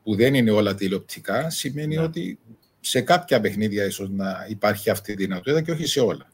[0.04, 2.02] που δεν είναι όλα τηλεοπτικά, σημαίνει ναι.
[2.02, 2.40] ότι
[2.80, 6.30] σε κάποια παιχνίδια ίσως να υπάρχει αυτή η δυνατότητα και όχι σε όλα.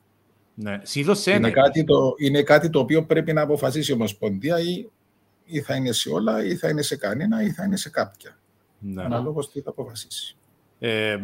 [0.56, 0.82] Ναι,
[1.26, 4.86] είναι, κάτι το, είναι κάτι το οποίο πρέπει να αποφασίσει η Ομοσπονδία ή
[5.46, 8.38] ή θα είναι σε όλα, ή θα είναι σε κανένα, ή θα είναι σε κάποια.
[8.80, 9.04] Ναι.
[9.04, 10.36] Αναλόγως τι θα αποφασίσει.
[10.80, 11.18] Ε,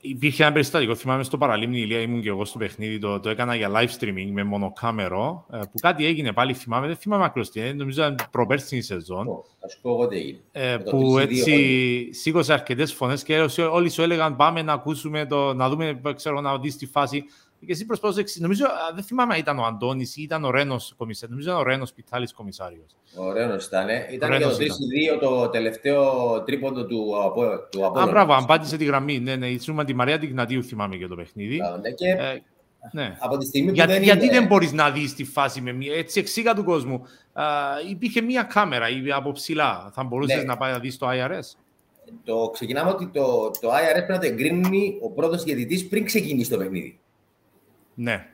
[0.00, 3.54] υπήρχε ένα περιστατικό, θυμάμαι στο παραλίμνη ηλία, ήμουν και εγώ στο παιχνίδι, το, το έκανα
[3.54, 7.74] για live streaming με μονοκάμερο, ε, που κάτι έγινε πάλι, θυμάμαι, δεν θυμάμαι ακριβώς τι
[7.74, 9.26] νομίζω ήταν προπέρσινη σεζόν.
[9.60, 10.38] Θα σου πω εγώ τι έγινε.
[10.52, 13.38] Ε, που έτσι σήκωσε αρκετές φωνές και
[13.70, 17.24] όλοι σου έλεγαν πάμε να ακούσουμε, το, να δούμε, ξέρω, να δεις τη φάση
[17.64, 18.24] και εσύ προσπαθούσε.
[18.38, 21.30] Νομίζω, δεν θυμάμαι αν ήταν ο Αντώνης ή ήταν ο Ρένος κομισάριος.
[21.30, 22.96] Νομίζω ήταν ο Ρένος Πιτάλης κομισάριος.
[23.16, 23.88] Ο Ρένος ήταν.
[24.12, 27.12] Ήταν και το 3-2 το τελευταίο τρίποντο του,
[27.70, 29.18] του Α, μπράβο, απάντησε τη γραμμή.
[29.18, 31.60] Ναι, ναι, ήσουν τη Μαρία Τιγνατίου, θυμάμαι για το παιχνίδι.
[31.82, 32.08] Ναι, και...
[32.08, 32.42] Ε,
[32.92, 33.16] ναι.
[33.18, 34.34] Από τη στιγμή που Για, δεν γιατί είναι...
[34.34, 35.94] δεν μπορείς να δεις τη φάση με μία.
[35.94, 37.02] Έτσι, εξήγα του κόσμου.
[37.32, 37.44] Α,
[37.90, 39.90] υπήρχε μία κάμερα από ψηλά.
[39.94, 40.42] Θα μπορούσες ναι.
[40.42, 41.56] να πάει να δεις το IRS.
[42.24, 46.50] Το ξεκινάμε ότι το, το IRS πρέπει να το εγκρίνει ο πρώτος διαιτητής πριν ξεκινήσει
[46.50, 46.98] το παιχνίδι.
[47.94, 48.26] Ναι.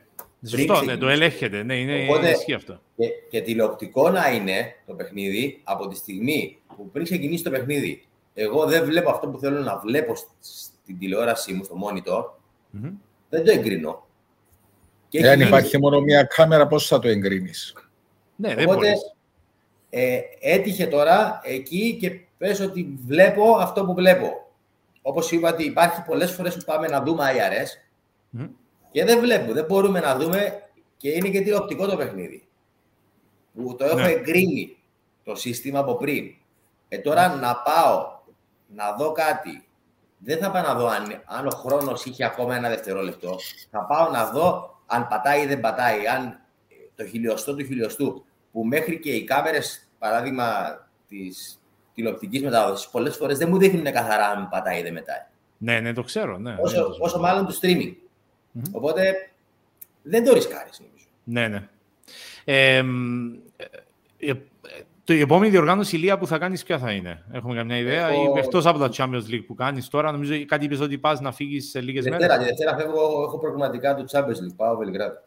[0.45, 1.63] Σωστό, ναι, το ελέγχεται.
[1.63, 2.81] Ναι, είναι Οπότε, ισχύει αυτό.
[2.97, 8.05] Και, και τηλεοπτικό να είναι το παιχνίδι από τη στιγμή που πριν ξεκινήσει το παιχνίδι,
[8.33, 12.91] εγώ δεν βλέπω αυτό που θέλω να βλέπω στην τηλεόρασή μου, στο monitor, mm-hmm.
[13.29, 14.07] δεν το εγκρίνω.
[15.07, 17.75] Και Εάν υπάρχει μόνο μία κάμερα, πώς θα το εγκρίνεις;
[18.35, 18.93] Ναι, δεν Οπότε,
[19.89, 24.51] ε, έτυχε τώρα εκεί και πες ότι βλέπω αυτό που βλέπω.
[25.01, 27.67] Όπως είπα ότι υπάρχει πολλές φορές που πάμε να δούμε IRS
[28.39, 28.49] mm.
[28.91, 30.63] Και δεν βλέπουμε, δεν μπορούμε να δούμε
[30.97, 32.47] και είναι και τηλεοπτικό το παιχνίδι.
[33.53, 34.11] Που το έχω ναι.
[34.11, 34.77] εγκρίνει
[35.23, 36.33] το σύστημα από πριν.
[36.87, 38.19] Ε, τώρα να πάω
[38.75, 39.67] να δω κάτι.
[40.17, 43.35] Δεν θα πάω να δω αν, αν ο χρόνος είχε ακόμα ένα δευτερόλεπτο.
[43.71, 46.07] Θα πάω να δω αν πατάει ή δεν πατάει.
[46.07, 46.39] Αν
[46.95, 50.77] το χιλιοστό του χιλιοστού που μέχρι και οι κάμερες, παράδειγμα
[51.07, 51.59] της
[51.93, 55.25] τηλεοπτικής μετάδοσης, πολλές φορές δεν μου δείχνουν καθαρά αν πατάει ή δεν μετάει.
[55.57, 56.37] Ναι, ναι, το ξέρω.
[56.37, 57.93] Ναι, όσο, ναι, όσο μάλλον του streaming.
[58.55, 58.71] Mm-hmm.
[58.71, 59.29] Οπότε
[60.01, 61.05] δεν το ρισκάρεις, νομίζω.
[61.23, 61.67] Ναι, ναι.
[62.43, 62.83] Ε,
[64.17, 64.33] ε,
[65.03, 68.37] το, η επόμενη διοργάνωση ηλία που θα κάνεις, ποια θα είναι, Έχουμε καμιά ιδέα, έχω...
[68.37, 71.69] εκτός από τα Champions League που κάνεις τώρα, νομίζω κάτι είπες ότι πας να φύγεις
[71.69, 72.19] σε λίγες μέρες.
[72.19, 74.55] Δευτέρα, Δευτέρα φεύγω, έχω προγραμματικά του Champions League.
[74.55, 75.17] Πάω Βελιγράδι.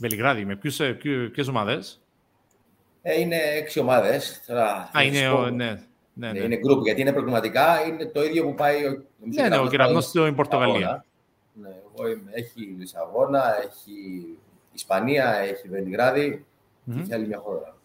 [0.00, 0.56] Βελιγράδι, με
[1.32, 2.02] ποιες ομάδες;
[3.02, 4.42] Ε, είναι έξι ομάδες.
[4.92, 5.80] Α, είναι, ο, ναι,
[6.12, 6.38] ναι, ναι.
[6.38, 9.04] Είναι group, γιατί είναι προγραμματικά, είναι το ίδιο που πάει ο
[9.34, 11.04] Ναι, ναι, ο Κεραυνός στην Πορτογαλία.
[11.60, 13.92] Ναι, εγώ είμαι, έχει Λισαβόνα, έχει
[14.72, 16.94] Ισπανία, έχει Βελιγράδι mm-hmm.
[16.94, 17.76] και έχει άλλη μια χώρα.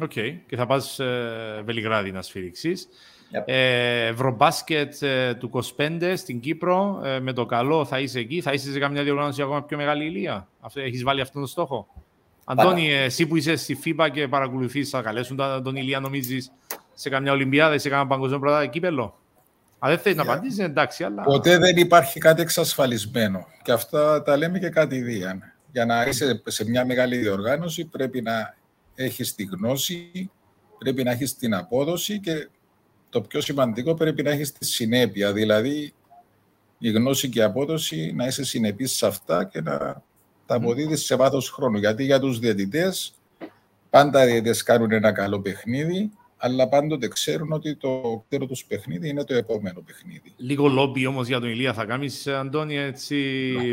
[0.00, 0.12] OK.
[0.14, 0.38] Okay.
[0.46, 2.88] Και θα πας ε, Βελιγράδι να σφυρίξεις.
[3.32, 3.42] Yep.
[3.44, 7.00] Ε, Ευρωμπάσκετ ε, του 25 στην Κύπρο.
[7.04, 8.40] Ε, με το καλό θα είσαι εκεί.
[8.40, 10.48] Θα είσαι σε καμιά διοργάνωση ακόμα πιο μεγάλη Ηλία.
[10.60, 11.88] Αυτό, έχεις βάλει αυτόν τον στόχο;
[12.44, 16.52] Αντώνη, εσύ που είσαι στη FIBA και παρακολουθείς, θα καλέσουν τον Ηλία, νομίζεις,
[16.94, 19.18] σε καμιά Ολυμπιάδα ή σε καμιά παγκοσμίο πρωτάθλημα κύπελο;
[19.78, 20.24] Αν δεν θέλει yeah.
[20.24, 21.04] να απαντήσει, εντάξει.
[21.04, 21.22] Αλλά...
[21.22, 23.46] Ποτέ δεν υπάρχει κάτι εξασφαλισμένο.
[23.62, 25.42] Και αυτά τα λέμε και κάτι δίαν.
[25.72, 28.56] Για να είσαι σε μια μεγάλη διοργάνωση πρέπει να
[28.94, 30.30] έχεις τη γνώση,
[30.78, 32.48] πρέπει να έχεις την απόδοση και
[33.10, 35.32] το πιο σημαντικό πρέπει να έχεις τη συνέπεια.
[35.32, 35.94] Δηλαδή,
[36.78, 40.02] η γνώση και η απόδοση να είσαι συνεπής σε αυτά και να
[40.46, 41.78] τα αποδίδεις σε βάθος χρόνου.
[41.78, 43.14] Γιατί για τους διαιτητές,
[43.90, 49.08] πάντα οι διαιτητές κάνουν ένα καλό παιχνίδι, αλλά πάντοτε ξέρουν ότι το κτέρο τους παιχνίδι
[49.08, 50.32] είναι το επόμενο παιχνίδι.
[50.36, 53.16] Λίγο λόμπι όμως για τον Ηλία θα κάνεις, Αντώνη, έτσι.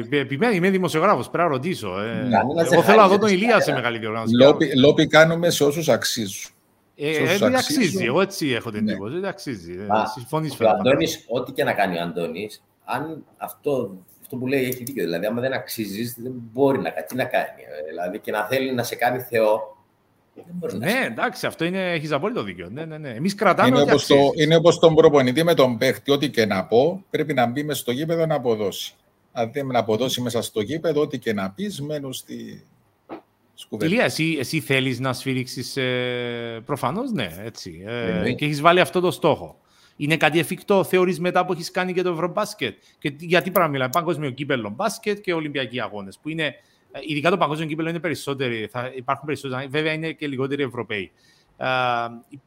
[0.10, 0.18] Ναι.
[0.18, 2.02] Επιμένει, είμαι δημοσιογράφος, πρέπει να ρωτήσω.
[2.02, 2.14] Ε.
[2.14, 2.38] Ναι,
[2.72, 4.36] Εγώ θέλω να δω τον Ηλία σε μεγάλη διοργάνωση.
[4.36, 6.52] Λόμπι, λόμπι κάνουμε σε όσους αξίζουν.
[6.96, 8.92] Ε, δεν αξίζει, εγώ έτσι έχω την ναι.
[8.92, 9.14] εντύπωση.
[9.14, 9.72] Δεν αξίζει.
[9.72, 14.64] Ε, Συμφωνείς Ο Αντώνης, ό,τι και να κάνει ο Αντώνης, αν αυτό, αυτό που λέει
[14.64, 15.04] έχει δίκιο.
[15.04, 17.06] Δηλαδή, άμα δεν αξίζεις, δεν μπορεί να κάνει.
[17.08, 17.62] Τι να κάνει.
[17.80, 19.78] Ε, δηλαδή, και να θέλει να σε κάνει Θεό,
[20.78, 22.70] ναι, εντάξει, αυτό είναι, έχεις απόλυτο δίκιο.
[22.72, 23.10] Ναι, ναι, ναι.
[23.10, 26.66] Εμείς κρατάμε είναι όπως, το, είναι όπως τον προπονητή με τον παίχτη, ό,τι και να
[26.66, 28.94] πω, πρέπει να μπει μέσα στο γήπεδο να αποδώσει.
[29.32, 32.66] Αν δεν να αποδώσει μέσα στο γήπεδο, ό,τι και να πεις, μένω στη
[33.54, 33.94] σκουβέρτα.
[33.94, 37.84] Ηλία, εσύ, εσύ θέλεις να σφύριξεις, ε, προφανώς ναι, έτσι.
[37.86, 39.58] Ε, και έχεις βάλει αυτό το στόχο.
[39.96, 43.90] Είναι κάτι εφικτό, θεωρείς μετά που έχεις κάνει και το Ευρωμπάσκετ; Και γιατί πράγμα μιλάμε,
[43.94, 46.52] παγκόσμιο κύπελο μπάσκετ και Ολυμπιακοί αγώνες, που είναι ε,
[47.08, 51.12] ειδικά το παγκόσμιο κύπελο είναι περισσότεροι, θα υπάρχουν περισσότεροι, βέβαια είναι και λιγότεροι Ευρωπαίοι.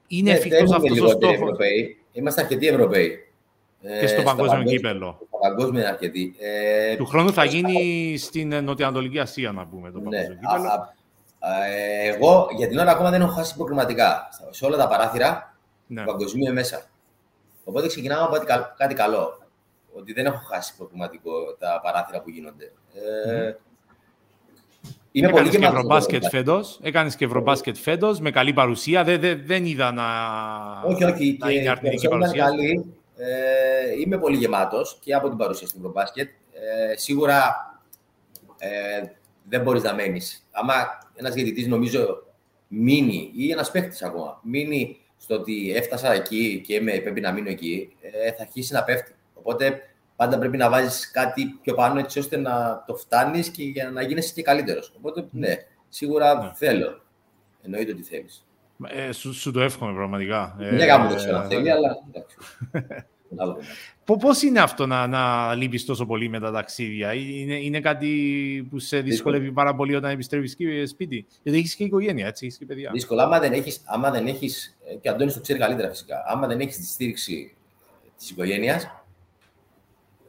[0.07, 1.59] Είναι ναι, εφικτός αυτός ο στόχος.
[2.13, 3.21] Είμαστε αρκετοί Ευρωπαίοι.
[4.01, 5.19] Και στο ε, παγκόσμιο κύπελο.
[5.29, 6.35] Στο παγκόσμιο είναι αρκετοί.
[6.39, 10.69] Ε, του χρόνου θα γίνει στην Νοτιοανατολική Ασία, να πούμε, το ναι, παγκόσμιο ναι, κύπελο.
[10.69, 10.95] Α,
[11.67, 14.29] ε, εγώ για την ώρα ακόμα δεν έχω χάσει προκριματικά.
[14.51, 16.01] Σε όλα τα παράθυρα ναι.
[16.01, 16.91] του παγκοσμίου μέσα.
[17.65, 18.45] Οπότε ξεκινάμε από
[18.77, 19.39] κάτι καλό.
[19.93, 22.73] Ότι δεν έχω χάσει προκριματικό τα παράθυρα που γίνονται.
[23.27, 23.55] Ε,
[25.19, 26.79] είναι πολύ και ευρωμπάσκετ φέτος.
[26.83, 29.05] Έκανες και ευρωμπάσκετ φέτος με καλή παρουσία.
[29.05, 30.05] Δεν, δεν, δεν είδα να.
[30.85, 31.37] Όχι, όχι.
[31.41, 32.45] Να είναι αρνητική παρουσία.
[32.45, 32.95] Καλή.
[33.17, 36.29] Ε, είμαι πολύ γεμάτος και από την παρουσία στην ευρωμπάσκετ.
[36.53, 37.57] Ε, σίγουρα
[38.59, 39.07] ε,
[39.49, 40.47] δεν μπορείς να μένεις.
[40.51, 40.75] Άμα
[41.15, 42.23] ένας διαιτητής, νομίζω,
[42.69, 47.49] μείνει ή ένας παίχτη ακόμα, μείνει στο ότι έφτασα εκεί και είμαι, πρέπει να μείνω
[47.49, 49.15] εκεί, ε, θα αρχίσει να πέφτει.
[49.35, 49.81] Οπότε
[50.17, 54.03] πάντα πρέπει να βάζεις κάτι πιο πάνω έτσι ώστε να το φτάνεις και για να
[54.03, 54.93] γίνει και καλύτερος.
[54.97, 55.55] Οπότε, ναι,
[55.89, 56.51] σίγουρα ναι.
[56.55, 57.03] θέλω.
[57.63, 58.47] Εννοείται ότι θέλεις.
[58.89, 60.55] Ε, σου, σου, το εύχομαι πραγματικά.
[60.59, 62.37] Δεν ε, κάνω το ξέρω αν θέλει, αλλά εντάξει.
[64.05, 68.11] Πώς είναι αυτό να, να λείπεις τόσο πολύ με τα ταξίδια, είναι, είναι κάτι
[68.71, 70.57] που σε δυσκολεύει πάρα πολύ όταν επιστρέφεις
[70.89, 72.91] σπίτι; Γιατί έχεις και οικογένεια, έτσι, έχεις και παιδιά.
[72.93, 73.23] Δύσκολα.
[73.23, 76.77] Άμα δεν έχεις, άμα δεν έχεις, και Αντώνης το ξέρει καλύτερα φυσικά, άμα δεν έχεις
[76.77, 77.57] τη στήριξη
[78.19, 79.06] της οικογένειας,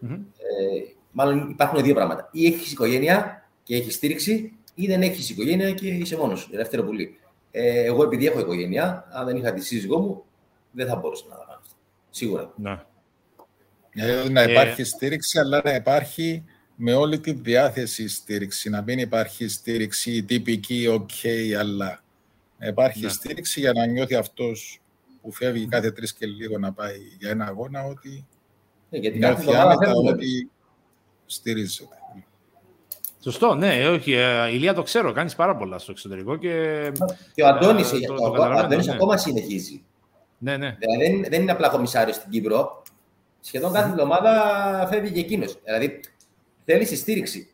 [0.02, 2.30] ε, μάλλον υπάρχουν δύο πράγματα.
[2.32, 6.50] Ή έχεις οικογένεια και έχεις στήριξη, ή δεν έχεις οικογένεια και είσαι μόνος.
[6.52, 7.20] Δεύτερο πουλί.
[7.52, 10.24] Ε, εγώ επειδή έχω οικογένεια, αν δεν είχα τη σύζυγό μου,
[10.72, 11.76] δεν θα μπορούσα να τα αυτό.
[12.10, 12.54] Σίγουρα.
[12.56, 12.82] Ναι.
[13.90, 16.44] Ε, να υπάρχει στήριξη, αλλά να υπάρχει
[16.76, 22.04] με όλη τη διάθεση στήριξη, να μην υπάρχει στήριξη τυπική, ok, αλλά
[22.58, 23.10] να υπάρχει ναι.
[23.10, 24.82] στήριξη για να νιώθει αυτός
[25.22, 28.26] που φεύγει κάθε τρεις και λίγο να πάει για ένα αγώνα ότι
[28.90, 30.50] ε, γιατί νιώθει άνετα ότι
[31.26, 31.96] στηρίζεται.
[33.20, 34.14] Σωστό, ναι, όχι.
[34.14, 36.36] Ε, Ηλία το ξέρω, κάνεις πάρα πολλά στο εξωτερικό.
[36.36, 36.82] Και,
[37.34, 37.98] και ο Αντώνης ε,
[38.68, 38.94] ναι.
[38.94, 39.84] ακόμα συνεχίζει.
[40.38, 40.78] Ναι, ναι.
[40.80, 42.84] Δηλαδή δεν, δεν είναι απλά κομισάριο στην Κύπρο.
[43.40, 45.60] Σχεδόν κάθε εβδομάδα φεύγει και εκείνος.
[45.64, 46.00] Δηλαδή
[46.66, 47.52] θέλει στήριξη.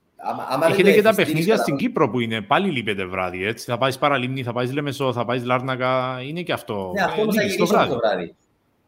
[0.49, 3.45] Άμα Έχετε και τα παιχνίδια στην Κύπρο που είναι πάλι λείπεται βράδυ.
[3.45, 3.65] Έτσι.
[3.65, 6.21] Θα πάεις Παραλίμνη, θα πάεις Λεμεσό, θα πάεις Λάρνακα.
[6.21, 6.91] Είναι και αυτό.
[6.95, 8.35] Ναι, αυτό όμως θα γυρίσει το βράδυ.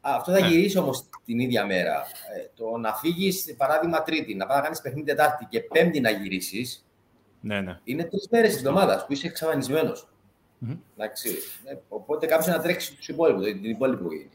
[0.06, 0.18] Το βράδυ.
[0.18, 0.48] Αυτό θα ναι.
[0.48, 2.06] γυρίσει όμως την ίδια μέρα.
[2.36, 6.10] Ε, το να φύγεις, παράδειγμα, Τρίτη, να πάει να κάνεις παιχνίδι Τετάρτη και Πέμπτη να
[6.10, 6.86] γυρίσεις.
[7.42, 7.80] Ναι, ναι.
[7.84, 10.10] Είναι τρεις μέρες της εβδομάδας που είσαι εξαφανισμένος.
[10.68, 10.78] Mm-hmm.
[11.66, 14.30] Ε, οπότε κάποιος να τρέξει τους υπόλοιπους, την υπόλοιπη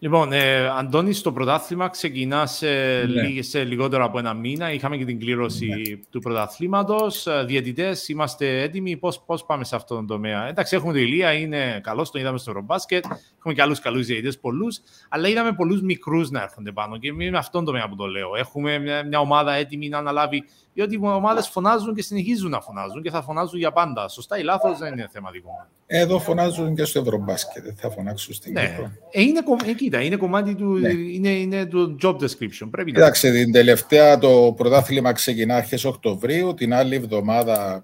[0.00, 2.68] Λοιπόν, ε, Αντώνη, στο πρωτάθλημα ξεκινά σε,
[3.02, 3.42] ναι.
[3.42, 4.72] σε λιγότερο από ένα μήνα.
[4.72, 5.96] Είχαμε και την κλήρωση ναι.
[6.10, 7.26] του πρωταθλήματος.
[7.26, 8.96] Ε, Διαιτητές, είμαστε έτοιμοι.
[8.96, 12.38] Πώς πώς πάμε σε αυτόν τον τομέα; Εντάξει, έχουμε το Ηλία, είναι καλός, τον είδαμε
[12.38, 13.04] στο Ευρωμπάσκετ.
[13.38, 14.80] Έχουμε και άλλους καλούς διαιτητές, πολλούς.
[15.08, 16.98] Αλλά είδαμε πολλούς μικρούς να έρχονται πάνω.
[16.98, 18.36] Και είναι αυτόν τον τομέα που το λέω.
[18.36, 20.44] Έχουμε μια, μια ομάδα έτοιμη να αναλάβει.
[20.74, 24.08] Διότι οι ομάδες φωνάζουν και συνεχίζουν να φωνάζουν και θα φωνάζουν για πάντα.
[24.08, 25.66] Σωστά ή λάθος δεν είναι θέμα δικό μου.
[25.86, 27.64] Εδώ φωνάζουν και στο Ευρωμπάσκετ.
[27.64, 28.66] Δεν θα φωνάξουν στην ναι.
[28.66, 28.92] Κύπρο.
[29.10, 30.88] Ε, είναι, ε, κοίτα, είναι κομμάτι του, ναι.
[30.88, 32.68] είναι, είναι του job description.
[32.70, 36.54] Πρέπει Κοίταξε, την τελευταία το πρωτάθλημα ξεκινά αρχές Οκτωβρίου.
[36.54, 37.82] Την άλλη εβδομάδα,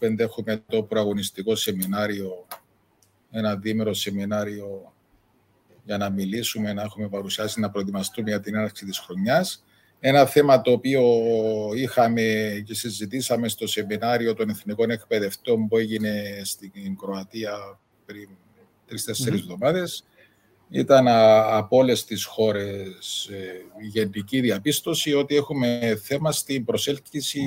[0.00, 2.46] 24-25, έχουμε το προαγωνιστικό σεμινάριο,
[3.30, 4.92] ένα δίμερο σεμινάριο
[5.84, 9.64] για να μιλήσουμε, να έχουμε παρουσιάσει, να προετοιμαστούμε για την έναρξη της χρονιάς.
[10.00, 11.02] Ένα θέμα το οποίο
[11.74, 12.22] είχαμε
[12.66, 18.28] και συζητήσαμε στο σεμινάριο των Εθνικών Εκπαιδευτών που έγινε στην Κροατία πριν
[18.86, 19.40] τρει-τέσσερι mm-hmm.
[19.40, 20.04] εβδομάδες.
[20.70, 23.28] Ήταν από όλες τις χώρες
[23.82, 27.42] η γενική διαπίστωση ότι έχουμε θέμα στην προσέλκυση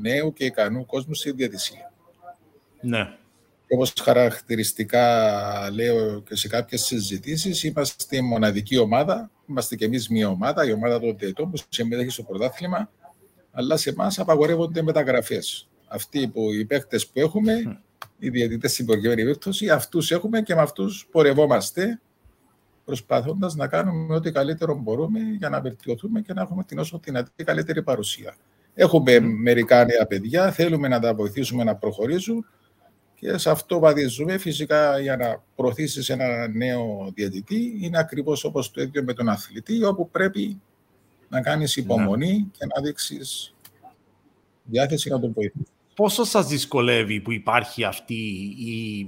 [0.00, 1.92] νέου και ικανού κόσμου στη διατησία.
[2.80, 3.16] Ναι.
[3.70, 9.30] Όπως χαρακτηριστικά λέω και σε κάποιες συζητήσεις, είμαστε η μοναδική ομάδα.
[9.48, 12.90] Είμαστε κι εμείς μια ομάδα, η ομάδα των Τετών, που συμμετέχει στο πρωτάθλημα.
[13.50, 15.68] Αλλά σε εμάς απαγορεύονται μεταγραφές.
[15.86, 17.80] Αυτοί που οι παίκτες που έχουμε,
[18.18, 22.00] οι διαιτητές στην προκειμένη περίπτωση, αυτούς έχουμε και με αυτούς πορευόμαστε,
[22.84, 27.44] προσπαθώντας να κάνουμε ό,τι καλύτερο μπορούμε για να βελτιωθούμε και να έχουμε την όσο δυνατή
[27.44, 28.36] καλύτερη παρουσία.
[28.74, 32.46] Έχουμε μερικά νέα παιδιά, θέλουμε να τα βοηθήσουμε να προχωρήσουν
[33.20, 34.38] και σε αυτό βαδίζουμε.
[34.38, 39.84] Φυσικά για να προωθήσεις ένα νέο διαιτητή είναι ακριβώς όπως το ίδιο με τον αθλητή,
[39.84, 40.60] όπου πρέπει
[41.28, 42.46] να κάνεις υπομονή ναι.
[42.58, 43.54] και να δείξεις
[44.64, 45.77] διάθεση να τον βοηθήσεις.
[45.98, 48.14] Πόσο σας δυσκολεύει που υπάρχει αυτή
[48.58, 49.06] η,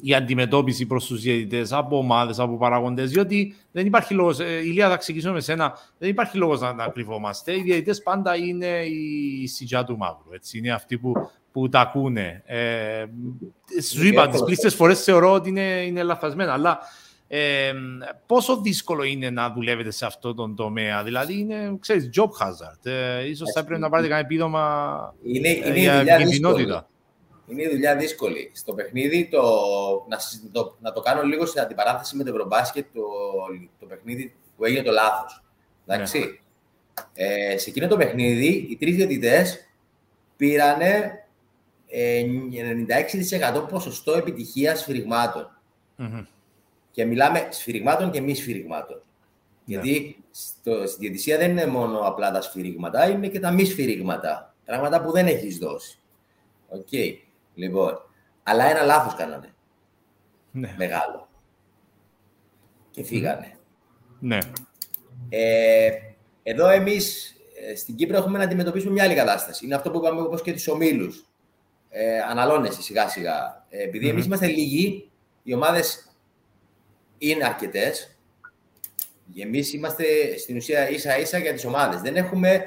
[0.00, 4.88] η αντιμετώπιση προς τους διαιτητές από ομάδες, από παραγοντές, διότι δεν υπάρχει λόγος, ε, Ηλία
[4.88, 7.56] θα ξεκινήσουμε με σένα, δεν υπάρχει λόγος να, να κρυβόμαστε.
[7.56, 10.58] Οι διαιτητές πάντα είναι η σιτζά του μαύρου, έτσι.
[10.58, 11.12] είναι αυτοί που
[11.52, 12.42] που τα ακούνε.
[12.46, 13.04] Ε,
[13.82, 16.78] σου είπα, τις πλήστες φορές θεωρώ ότι είναι, είναι λαθασμένα, αλλά
[17.32, 17.72] ε,
[18.26, 22.86] πόσο δύσκολο είναι να δουλεύετε σε αυτό τον τομέα; Δηλαδή, είναι, ξέρεις, job hazard.
[22.86, 26.88] Ε, ίσως θα πρέπει να πάρετε κανένα επίδομα είναι, είναι για κινδυνότητα.
[27.46, 28.50] Είναι η δουλειά δύσκολη.
[28.54, 29.42] Στο παιχνίδι, το,
[30.08, 30.18] να,
[30.52, 33.00] το, να το κάνω λίγο σε αντιπαράθεση με το Ευρωμπάσκετ, το,
[33.80, 35.42] το παιχνίδι που έγινε το λάθος.
[35.86, 36.18] Εντάξει.
[36.18, 37.52] Ναι.
[37.52, 39.68] Ε, σε εκείνο το παιχνίδι, οι τρεις διαιτητές
[40.36, 41.12] πήρανε
[43.62, 44.84] 96% ποσοστό επιτυχίας
[46.90, 48.96] Και μιλάμε σφυριγμάτων και μη σφυριγμάτων.
[48.96, 49.02] Yeah.
[49.64, 49.74] Ναι.
[49.74, 54.54] Γιατί στο, στη διαιτησία δεν είναι μόνο απλά τα σφυρίγματα, είναι και τα μη σφυρίγματα.
[54.64, 55.98] Πράγματα που δεν έχεις δώσει.
[56.68, 56.86] OK.
[56.90, 57.14] Okay.
[57.54, 58.02] Λοιπόν,
[58.42, 59.54] αλλά ένα λάθος κάνανε.
[60.50, 60.74] Ναι.
[60.78, 61.28] Μεγάλο.
[62.90, 63.56] Και φύγανε.
[64.20, 64.38] Ναι.
[65.28, 65.90] Ε,
[66.42, 67.36] εδώ εμείς
[67.70, 69.64] ε, στην Κύπρο έχουμε να αντιμετωπίσουμε μια άλλη κατάσταση.
[69.64, 71.24] Είναι αυτό που είπαμε όπως και τους ομίλους
[71.90, 73.66] ε, αναλώνεσαι σιγά σιγά.
[73.68, 74.10] Ε, επειδή mm-hmm.
[74.10, 75.10] εμεί είμαστε λίγοι,
[75.42, 76.09] οι ομάδες
[77.20, 78.18] είναι αρκετές.
[79.36, 80.04] Εμείς είμαστε
[80.38, 82.00] στην ουσία ίσα ίσα για τις ομάδες.
[82.00, 82.62] Δεν έχουμε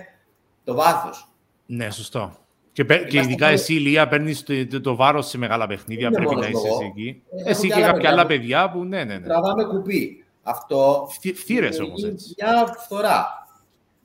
[0.63, 1.29] το βάθος.
[1.65, 2.37] Ναι, σωστό.
[2.71, 3.57] Και, και ειδικά πολύ...
[3.57, 6.11] εσύ, Λία, παίρνεις το, το, το βάρος σε μεγάλα παιχνίδια.
[6.11, 7.23] Πρέπει να είσαι εσύ εκεί.
[7.45, 8.83] Ε, εσύ και, κάποια άλλα παιδιά που.
[8.83, 9.27] Ναι, ναι, ναι.
[9.27, 10.25] Τραβάμε κουπί.
[10.43, 11.07] Αυτό.
[11.35, 12.33] Φτύρε όμως έτσι.
[12.37, 13.47] Μια φθορά.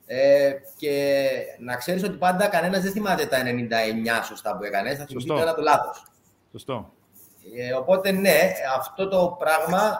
[0.05, 1.17] Ε, και
[1.59, 4.97] να ξέρεις ότι πάντα κανένας δεν θυμάται τα 99 σωστά που έκανες.
[4.97, 6.05] Θα θυμηθεί τώρα το λάθος.
[6.51, 6.93] Σωστό.
[7.55, 9.99] Ε, οπότε ναι, αυτό το πράγμα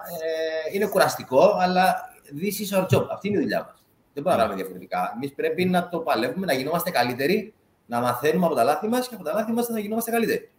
[0.70, 1.95] ε, είναι κουραστικό, αλλά
[2.41, 3.08] this is our job.
[3.12, 3.84] Αυτή είναι η δουλειά μας.
[4.14, 5.12] Δεν μπορούμε να κάνουμε διαφορετικά.
[5.16, 7.54] Εμείς πρέπει να το παλεύουμε, να γινόμαστε καλύτεροι,
[7.86, 10.50] να μαθαίνουμε από τα λάθη μας και από τα λάθη μας να γινόμαστε καλύτεροι.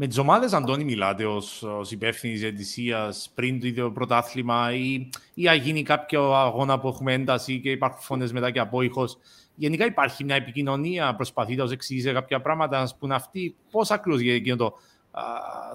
[0.00, 5.82] Με τις ομάδες, Αντώνη, μιλάτε ως υπεύθυνης διαιτησίας πριν το πρωτάθλημα ή, ή αν γίνει
[5.82, 9.18] κάποιο αγώνα που έχουμε ένταση και υπάρχουν φωνές μετά και απόϊχος.
[9.54, 14.56] Γενικά υπάρχει μια επικοινωνία, προσπαθείτε να εξηγήσετε κάποια πράγματα, να πούμε αυτοί πώς ακριβώς γίνεται
[14.56, 14.74] το,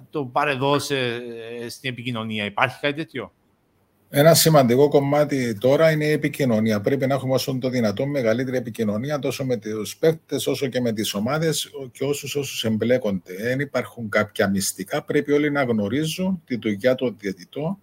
[0.09, 1.21] το παρεδώσε
[1.69, 2.45] στην επικοινωνία.
[2.45, 3.33] Υπάρχει κάτι τέτοιο;
[4.09, 6.81] Ένα σημαντικό κομμάτι τώρα είναι η επικοινωνία.
[6.81, 10.91] Πρέπει να έχουμε όσο το δυνατόν μεγαλύτερη επικοινωνία τόσο με τους παίκτες όσο και με
[10.91, 13.35] τις ομάδες και όσους όσους εμπλέκονται.
[13.35, 15.03] Δεν υπάρχουν κάποια μυστικά.
[15.03, 17.77] Πρέπει όλοι να γνωρίζουν τη δουλειά του διαιτητών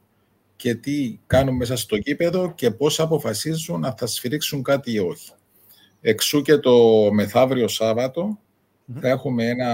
[0.56, 5.32] και τι κάνουν μέσα στο κήπεδο και πώς αποφασίζουν αν θα σφυρίξουν κάτι ή όχι.
[6.00, 8.38] Εξού και το μεθαύριο Σάββατο
[9.00, 9.68] θα έχουμε ένα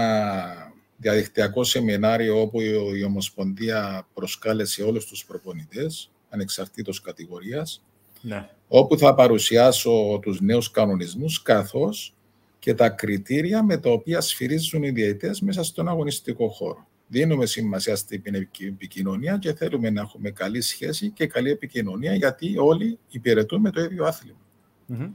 [0.97, 2.61] διαδικτυακό σεμινάριο όπου
[2.95, 7.83] η Ομοσπονδία προσκάλεσε όλους τους προπονητές ανεξαρτήτως κατηγορίας,
[8.21, 8.49] ναι.
[8.67, 12.15] όπου θα παρουσιάσω τους νέους κανονισμούς, καθώς
[12.59, 16.87] και τα κριτήρια με τα οποία σφυρίζουν οι διαιτές μέσα στον αγωνιστικό χώρο.
[17.07, 18.21] Δίνουμε σημασία στην
[18.67, 24.05] επικοινωνία και θέλουμε να έχουμε καλή σχέση και καλή επικοινωνία, γιατί όλοι υπηρετούμε το ίδιο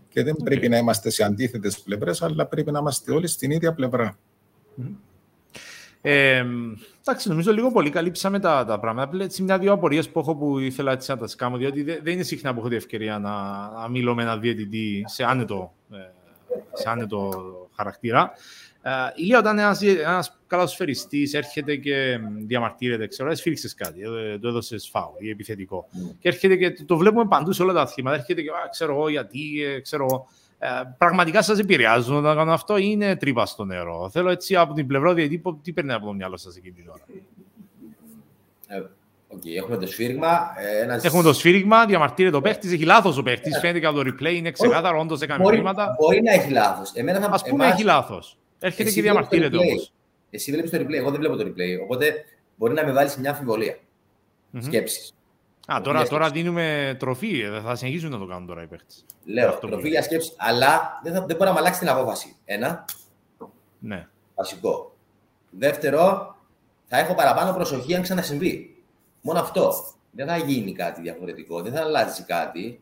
[0.09, 3.75] Και δεν πρέπει να είμαστε σε αντίθετες πλευρές, αλλά πρέπει να είμαστε όλοι στην ίδια
[6.05, 6.45] ε,
[7.01, 9.23] εντάξει, νομίζω λίγο πολύ καλύψαμε τα, τα πράγματα.
[9.23, 12.53] Έτσι, μια-δύο απορίες που έχω που ήθελα έτσι να τα κάνω, διότι δεν είναι συχνά
[12.53, 13.31] που έχω την ευκαιρία να,
[13.81, 15.97] να μιλώ με ένα διαιτητή σε άνετο, ε,
[16.73, 17.31] σε άνετο
[17.77, 18.33] χαρακτήρα.
[18.83, 24.89] Ε, Ηλία, όταν ένας ένας καλασφαιριστής έρχεται και διαμαρτύρεται, ξέρω, εσφίριξε κάτι, ε, το έδωσες
[24.89, 25.89] φάου ή επιθετικό.
[25.93, 26.15] Mm.
[26.19, 28.17] Και έρχεται και το βλέπουμε παντού σε όλα τα αθλήματα.
[28.17, 30.42] Έρχεται και, ξέρω εγώ, γιατί, ε, ξέρω εγώ, ε,
[30.99, 34.87] πραγματικά σας επηρεάζουν όταν κάνουν αυτό ή είναι τρύπα στο νερό; Θέλω έτσι από την
[34.87, 37.05] πλευρά διαιτή, τι παίρνει από το μυαλό σας εκείνη την ώρα;
[38.67, 38.83] Ε,
[39.35, 40.55] okay, έχουμε το σφύριγμα.
[40.59, 41.05] Ε, ένας...
[41.05, 43.59] Έχουμε το σφύριγμα, διαμαρτύρεται ο παίχτης, έχει λάθος ο παίχτης.
[43.59, 45.97] Φαίνεται και από το replay, είναι ξεκάθαρο, όντως έκανε μπορεί, βήματα.
[46.01, 46.91] Μπορεί να έχει λάθος.
[46.91, 47.73] Α πούμε, εμάς...
[47.73, 48.39] έχει λάθος.
[48.59, 49.93] Έρχεται και διαμαρτύρεται όμως.
[50.31, 51.83] Εσύ βλέπεις το replay, εγώ δεν βλέπω το replay.
[51.83, 52.25] Οπότε
[52.57, 53.77] μπορεί να με βάλει σε μια αμφιβολία.
[53.77, 54.63] Mm-hmm.
[54.63, 55.15] Σκέψεις.
[55.75, 57.41] Α, τώρα, τώρα δίνουμε τροφή.
[57.41, 58.95] Ε, θα συνεχίσουν να το κάνουν τώρα οι παίχτε.
[59.25, 62.37] Λέω Αυτό τροφή για σκέψη, αλλά δεν, θα, δεν μπορεί να αλλάξει την απόφαση.
[62.45, 62.85] Ένα.
[63.79, 64.07] Ναι.
[64.35, 64.95] Βασικό.
[65.51, 66.37] Δεύτερο,
[66.87, 68.77] θα έχω παραπάνω προσοχή αν ξανασυμβεί.
[69.21, 69.73] Μόνο αυτό.
[70.11, 72.81] Δεν θα γίνει κάτι διαφορετικό, δεν θα αλλάξει κάτι.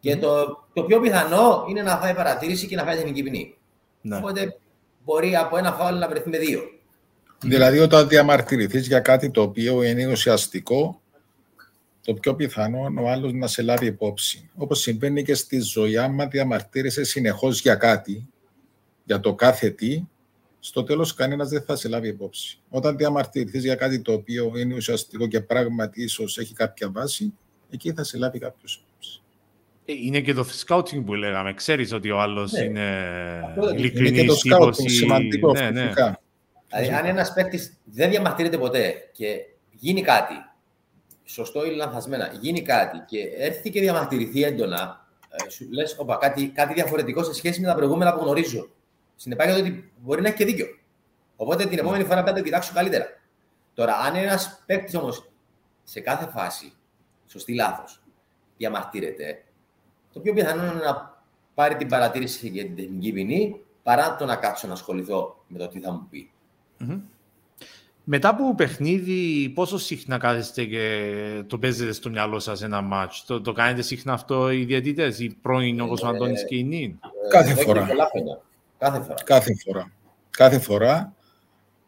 [0.00, 3.56] Και το, το πιο πιθανό είναι να φάει παρατήρηση και να φάει την ποινή.
[4.00, 4.16] Ναι.
[4.16, 4.58] Οπότε
[5.04, 6.60] μπορεί από ένα φάουλ να βρεθεί με δύο.
[7.42, 11.00] Δηλαδή, όταν διαμαρτυρηθείς για κάτι το οποίο είναι ουσιαστικό,
[12.04, 14.50] το πιο πιθανό ο άλλος να σε λάβει υπόψη.
[14.54, 18.28] Όπως συμβαίνει και στη ζωή, άμα διαμαρτύρεσαι συνεχώς για κάτι,
[19.04, 20.02] για το κάθε τι,
[20.60, 22.58] στο τέλος κανένας δεν θα σε λάβει υπόψη.
[22.68, 27.32] Όταν διαμαρτυρηθείς για κάτι το οποίο είναι ουσιαστικό και πράγματι ίσως έχει κάποια βάση,
[27.70, 29.20] εκεί θα σε λάβει κάποιος υπόψη.
[29.84, 31.54] Ε, είναι και το scouting που λέγαμε.
[31.54, 32.64] Ξέρεις ότι ο άλλος ναι.
[32.64, 32.94] είναι
[33.76, 34.10] ειλικρινής.
[34.10, 35.92] Είναι και το scouting σημαντικό, ναι, ναι.
[36.68, 39.36] Δηλαδή, αν ένας παίκτης δεν διαμαρτύρεται ποτέ και
[39.70, 40.34] γίνει κάτι
[41.32, 46.74] σωστό ή λανθασμένα, γίνει κάτι και έρθει και διαμαρτυρηθεί έντονα, ε, σου λες, κάτι, κάτι
[46.74, 48.68] διαφορετικό σε σχέση με τα προηγούμενα που γνωρίζω.
[49.16, 50.66] Συνεπάγεται ότι μπορεί να έχει και δίκιο.
[51.36, 53.06] Οπότε την επόμενη φορά πρέπει να το κοιτάξω καλύτερα.
[53.74, 55.30] Τώρα, αν ένας παίκτης όμως
[55.84, 56.72] σε κάθε φάση,
[57.26, 58.02] σωστή λάθος,
[58.56, 59.44] διαμαρτύρεται,
[60.12, 61.22] το πιο πιθανό είναι να
[61.54, 65.68] πάρει την παρατήρηση για την τεχνική ποινή παρά το να κάτσω να ασχοληθώ με το
[65.68, 66.30] τι θα μου πει.
[66.80, 67.00] Mm-hmm.
[68.04, 73.24] Μετά από παιχνίδι, πόσο συχνά κάθεστε και το παίζετε στο μυαλό σας ένα μάτς.
[73.24, 76.98] Το, το κάνετε συχνά αυτό οι διαιτητές, οι πρώην όπως ο Αντώνης και η Νίν;
[77.30, 77.86] Κάθε φορά.
[78.78, 79.14] Κάθε φορά.
[79.24, 79.92] Κάθε φορά.
[80.30, 81.14] Κάθε φορά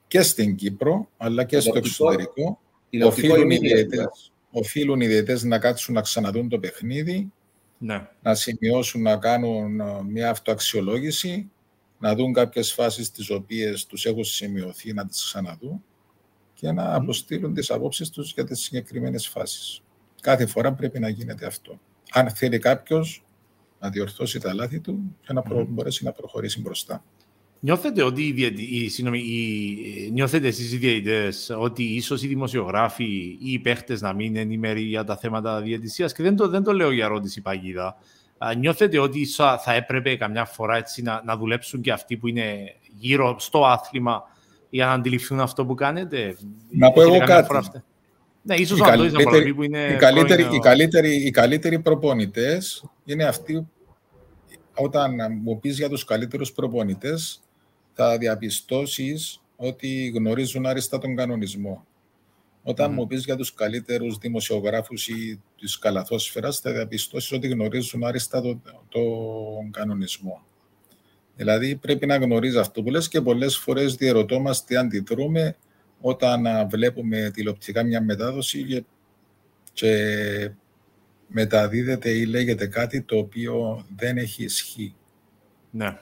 [0.08, 2.60] και στην Κύπρο, αλλά και στο εξωτερικό.
[3.04, 7.32] Οφείλουν οι, διαιτητές, οφείλουν οι διαιτητές να κάτσουν να ξαναδούν το παιχνίδι,
[7.78, 8.08] ναι.
[8.22, 11.50] να σημειώσουν, να κάνουν ε, μια αυτοαξιολόγηση,
[11.98, 15.84] να δουν κάποιες φάσεις τις οποίες τους έχουν σημειωθεί, να τις ξαναδούν
[16.62, 19.82] και να αποστείλουν τις απόψεις τους για τις συγκεκριμένες φάσεις.
[20.20, 21.80] Κάθε φορά πρέπει να γίνεται αυτό.
[22.12, 23.24] Αν θέλει κάποιος
[23.80, 27.04] να διορθώσει τα λάθη του και να μπορέσει να προχωρήσει μπροστά.
[27.60, 33.04] Νιώθετε ότι οι, οι, συγνώμη, οι, νιώθετε εσείς οι διαιτητές ότι ίσως οι δημοσιογράφοι
[33.40, 36.62] ή οι παίχτες να μην είναι ενημεροί για τα θέματα διαιτησίας; Και δεν το, δεν
[36.62, 37.96] το λέω για ερώτηση παγίδα.
[38.58, 39.26] Νιώθετε ότι
[39.64, 44.22] θα έπρεπε καμιά φορά έτσι να, να δουλέψουν και αυτοί που είναι γύρω στο άθλημα
[44.72, 46.36] για να αντιληφθούν αυτό που κάνετε.
[46.70, 47.82] Να πω εγώ κάτι.
[48.42, 53.68] Ναι, ίσως οι, καλύτεροι, που είναι οι, καλύτεροι, οι, καλύτεροι, οι καλύτεροι προπονητές είναι αυτοί
[54.74, 57.42] όταν μου πεις για τους καλύτερους προπονητές
[57.92, 61.86] θα διαπιστώσεις ότι γνωρίζουν άριστα τον κανονισμό.
[62.62, 62.94] Όταν mm.
[62.94, 68.62] μου πεις για τους καλύτερους δημοσιογράφους ή της καλαθόσφαιρας θα διαπιστώσεις ότι γνωρίζουν άριστα τον
[68.88, 69.00] το
[69.70, 70.42] κανονισμό.
[71.36, 75.56] Δηλαδή πρέπει να γνωρίζει αυτό που λες και πολλές φορές διερωτώμαστε, αντιδρούμε
[76.00, 78.84] όταν βλέπουμε τηλεοπτικά μια μετάδοση και,
[79.72, 80.50] και
[81.26, 84.94] μεταδίδεται ή λέγεται κάτι το οποίο δεν έχει ισχύ.
[85.70, 85.98] Ναι.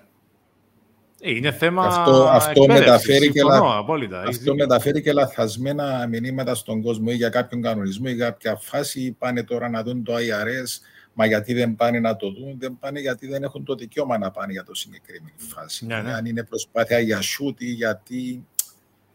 [1.22, 3.40] Ε, είναι θέμα αυτό, αυτό μεταφέρει, και,
[3.76, 4.22] απόλυτα.
[4.22, 9.16] αυτό μεταφέρει και λαθασμένα μηνύματα στον κόσμο ή για κάποιον κανονισμό ή για κάποια φάση.
[9.18, 10.80] Πάνε τώρα να δουν το IRS,
[11.20, 12.58] μα γιατί δεν πάνε να το δουν.
[12.58, 15.86] Δεν πάνε γιατί δεν έχουν το δικαίωμα να πάνε για το συγκεκριμένη φάση.
[15.86, 16.12] Ναι, ναι.
[16.12, 18.46] Αν είναι προσπάθεια για shoot ή γιατί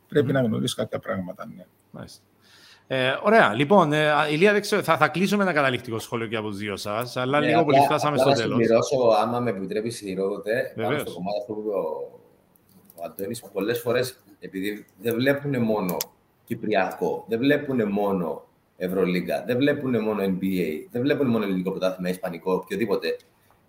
[0.08, 0.34] πρέπει mm.
[0.34, 1.48] να γνωρίσει κάποια πράγματα.
[1.56, 1.66] Ναι.
[1.92, 2.22] Μάλιστα.
[2.88, 3.54] Ε, ωραία.
[3.54, 6.76] Λοιπόν, ε, Ηλία, δεν ξέρω, θα, θα κλείσουμε ένα καταληκτικό σχόλιο και από τους δύο
[6.76, 8.42] σας, αλλά ναι, λίγο πολύ φτάσαμε στο τέλος.
[8.42, 12.20] Θα συμπληρώσω, άμα με επιτρέπεις, Ηρόδοτε, πάνω στο κομμάτι αυτό που είπε ο,
[12.96, 15.98] ο Αντώνης, πολλές φορές επειδή δεν βλέπουν μόνο
[16.46, 18.45] Κυπριακό, δεν βλέπουν μόνο
[18.78, 23.18] Ευρωλίγκα, δεν βλέπουν μόνο NBA, δεν βλέπουν μόνο ελληνικό πρωτάθλημα, Ισπανικό, οποιοδήποτε.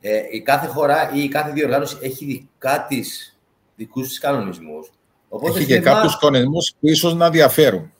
[0.00, 3.38] Ε, η κάθε χώρα ή η κάθε διοργάνωση έχει δικά της
[3.76, 4.90] δικούς της κανονισμούς.
[5.42, 7.92] Έχει και κάποιους κανονισμούς που ίσως να διαφέρουν.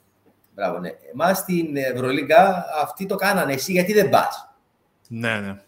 [0.55, 0.91] Μπράβο, ναι.
[1.13, 3.53] Εμάς στην Ευρωλίγκα αυτοί το κάνανε.
[3.53, 4.55] Εσύ γιατί δεν πας;
[5.09, 5.61] Ναι, ναι.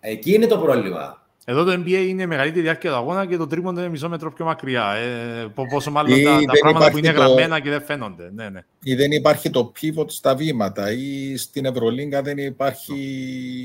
[0.00, 1.21] Εκεί είναι το πρόβλημα.
[1.44, 4.44] Εδώ το NBA είναι μεγαλύτερη διάρκεια του αγώνα και το τρίποντο είναι μισό μέτρο πιο
[4.44, 4.92] μακριά.
[4.92, 7.20] Ε, πόσο μάλλον τα, τα πράγματα που είναι το...
[7.20, 8.30] γραμμένα και δεν φαίνονται.
[8.34, 8.60] Ναι, ναι.
[8.82, 12.94] Ή δεν υπάρχει το pivot στα βήματα ή στην Ευρωλίγκα δεν υπάρχει,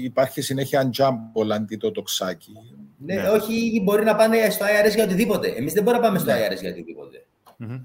[0.03, 2.51] υπάρχει συνέχεια jump αντί το τοξάκι.
[2.97, 5.47] Ναι, ναι, όχι, μπορεί να πάνε στο IRS για οτιδήποτε.
[5.47, 6.47] Εμείς δεν μπορούμε να πάμε στο ναι.
[6.47, 7.25] IRS για οτιδήποτε.
[7.59, 7.82] Mm-hmm.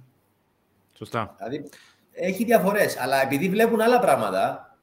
[0.97, 1.35] Σωστά.
[1.39, 1.69] Δηλαδή,
[2.13, 2.99] έχει διαφορές.
[2.99, 4.77] Αλλά επειδή βλέπουν άλλα πράγματα,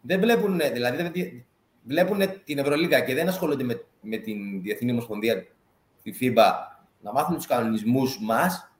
[0.00, 1.45] δεν βλέπουν, δηλαδή
[1.86, 5.46] βλέπουν την Ευρωλίγα και δεν ασχολούνται με, με την Διεθνή Ομοσπονδία,
[6.02, 6.52] τη FIBA,
[7.00, 8.70] να μάθουν τους κανονισμούς μας.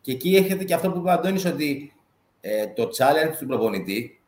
[0.00, 1.92] Και εκεί έχετε και αυτό που είπε ο Αντώνης, ότι
[2.40, 4.20] ε, το challenge του προπονητή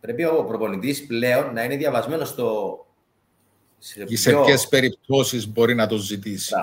[0.00, 2.80] πρέπει ο προπονητής πλέον να είναι διαβασμένος στο.
[3.78, 6.54] Σε, σε ποιε περιπτώσεις μπορεί να το ζητήσει.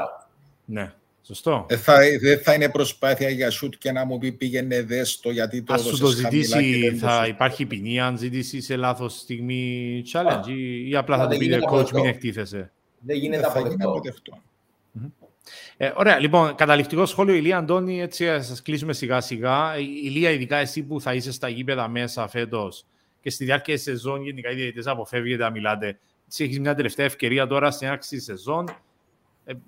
[0.65, 0.93] Ναι.
[1.25, 1.65] Σωστό.
[1.69, 5.61] Δεν θα, δεν θα είναι προσπάθεια για σουτ και να μου πει πήγαινε δέστο γιατί
[5.61, 10.89] το Ας σου το ζητήσει, θα υπάρχει ποινή αν ζητήσεις σε λάθος στιγμή challenge ή,
[10.89, 12.71] ή απλά θα το πει coach μην εκτίθεσαι.
[12.99, 14.41] Δεν γίνεται αποδεκτό.
[15.77, 19.77] Ε, ωραία, λοιπόν, καταληκτικό σχόλιο, Ηλία Αντώνη, έτσι θα σας κλείσουμε σιγά σιγά.
[19.77, 22.85] Ηλία, ειδικά εσύ που θα είσαι στα γήπεδα μέσα φέτος
[23.21, 25.97] και στη διάρκεια της σεζόν, γενικά οι διαιτητές αποφεύγετε να μιλάτε.
[26.25, 28.73] Έτσι, έχεις μια τελευταία ευκαιρία τώρα στην άρχιση της σεζόν ε,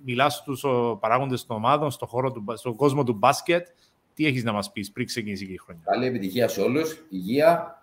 [0.06, 0.66] μιλάς στους
[1.00, 3.68] παράγοντες των ομάδων, στον, χώρο του, στον κόσμο του μπάσκετ.
[4.14, 7.06] Τι έχεις να μας πεις πριν ξεκινήσει η χρονιά; Καλή επιτυχία σε όλους.
[7.10, 7.82] Υγεία.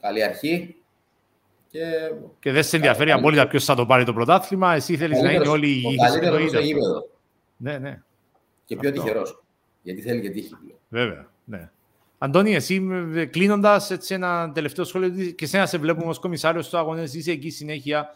[0.00, 0.74] Καλή αρχή.
[1.70, 1.80] Και,
[2.38, 4.74] και δεν σε ενδιαφέρει απόλυτα ποιος θα το πάρει το πρωτάθλημα.
[4.74, 5.96] Εσύ θέλεις να είναι όλοι υγιεί.
[5.96, 7.08] Καλύτερος στο γήπεδο.
[7.56, 8.02] Ναι, ναι.
[8.64, 9.42] Και πιο τυχερός.
[9.82, 10.56] Γιατί θέλει και τύχη
[10.88, 11.30] Βέβαια.
[11.44, 11.70] Ναι.
[12.18, 12.88] Αντώνη, εσύ
[13.30, 18.08] κλείνοντας ένα τελευταίο σχόλιο, και σένα σε βλέπουμε ως κομισάριος του αγώνε, είσαι εκεί συνέχεια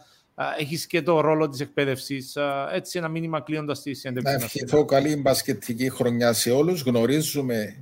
[0.57, 2.37] έχεις και το ρόλο της εκπαίδευσης.
[2.73, 4.37] Έτσι, ένα μήνυμα κλείνοντας τη συνέντευξη.
[4.37, 6.81] Να ευχηθώ καλή μπασκετική χρονιά σε όλους.
[6.81, 7.75] Γνωρίζουμε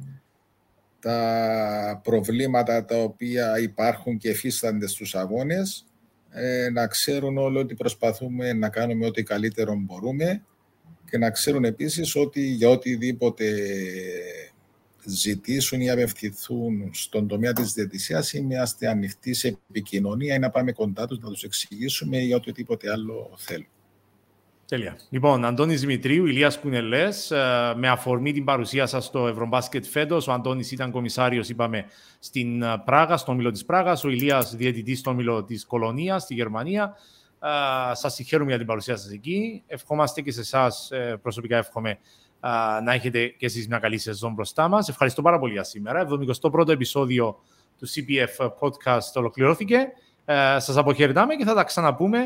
[1.00, 5.86] τα προβλήματα τα οποία υπάρχουν και εφίστανται στους αγώνες.
[6.30, 10.44] Ε, να ξέρουν όλοι ότι προσπαθούμε να κάνουμε ό,τι καλύτερο μπορούμε
[11.10, 13.46] και να ξέρουν επίσης ότι για οτιδήποτε
[15.06, 21.08] ζητήσουν ή απευθυνθούν στον τομέα της διαιτησίας είμαστε ανοιχτοί σε επικοινωνία ή να πάμε κοντά
[21.08, 23.68] τους να τους εξηγήσουμε για οτιδήποτε άλλο θέλουν.
[24.68, 24.98] Τέλεια.
[25.10, 30.32] Λοιπόν, Αντώνης Δημητρίου, Ηλίας Κουνελές, ε, με αφορμή την παρουσία σας στο Ευρωμπάσκετ φέτος, ο
[30.32, 31.86] Αντώνης ήταν κομισάριος, είπαμε,
[32.20, 36.34] στην ε, Πράγα, στον Όμιλο της Πράγας, ο Ηλίας διαιτητής στον Όμιλο της Κολονίας, στη
[36.34, 36.96] Γερμανία.
[37.40, 37.48] Ε,
[37.96, 39.64] σας συγχαίρουμε για την παρουσία σας εκεί.
[39.68, 40.92] Ευχόμαστε και σε εσάς
[41.22, 41.98] προσωπικά εύχομαι
[42.84, 44.90] να έχετε και εσείς μια καλή σεζόν μπροστά μας.
[44.90, 46.08] Ευχαριστώ πάρα πολύ για σήμερα.
[46.42, 47.40] 71ο επεισόδιο
[47.80, 49.88] του CPF Podcast ολοκληρώθηκε.
[50.26, 52.20] Ε, σας αποχαιρετάμε και θα τα ξαναπούμε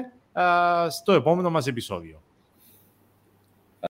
[0.89, 2.21] στο επόμενο μας επεισόδιο.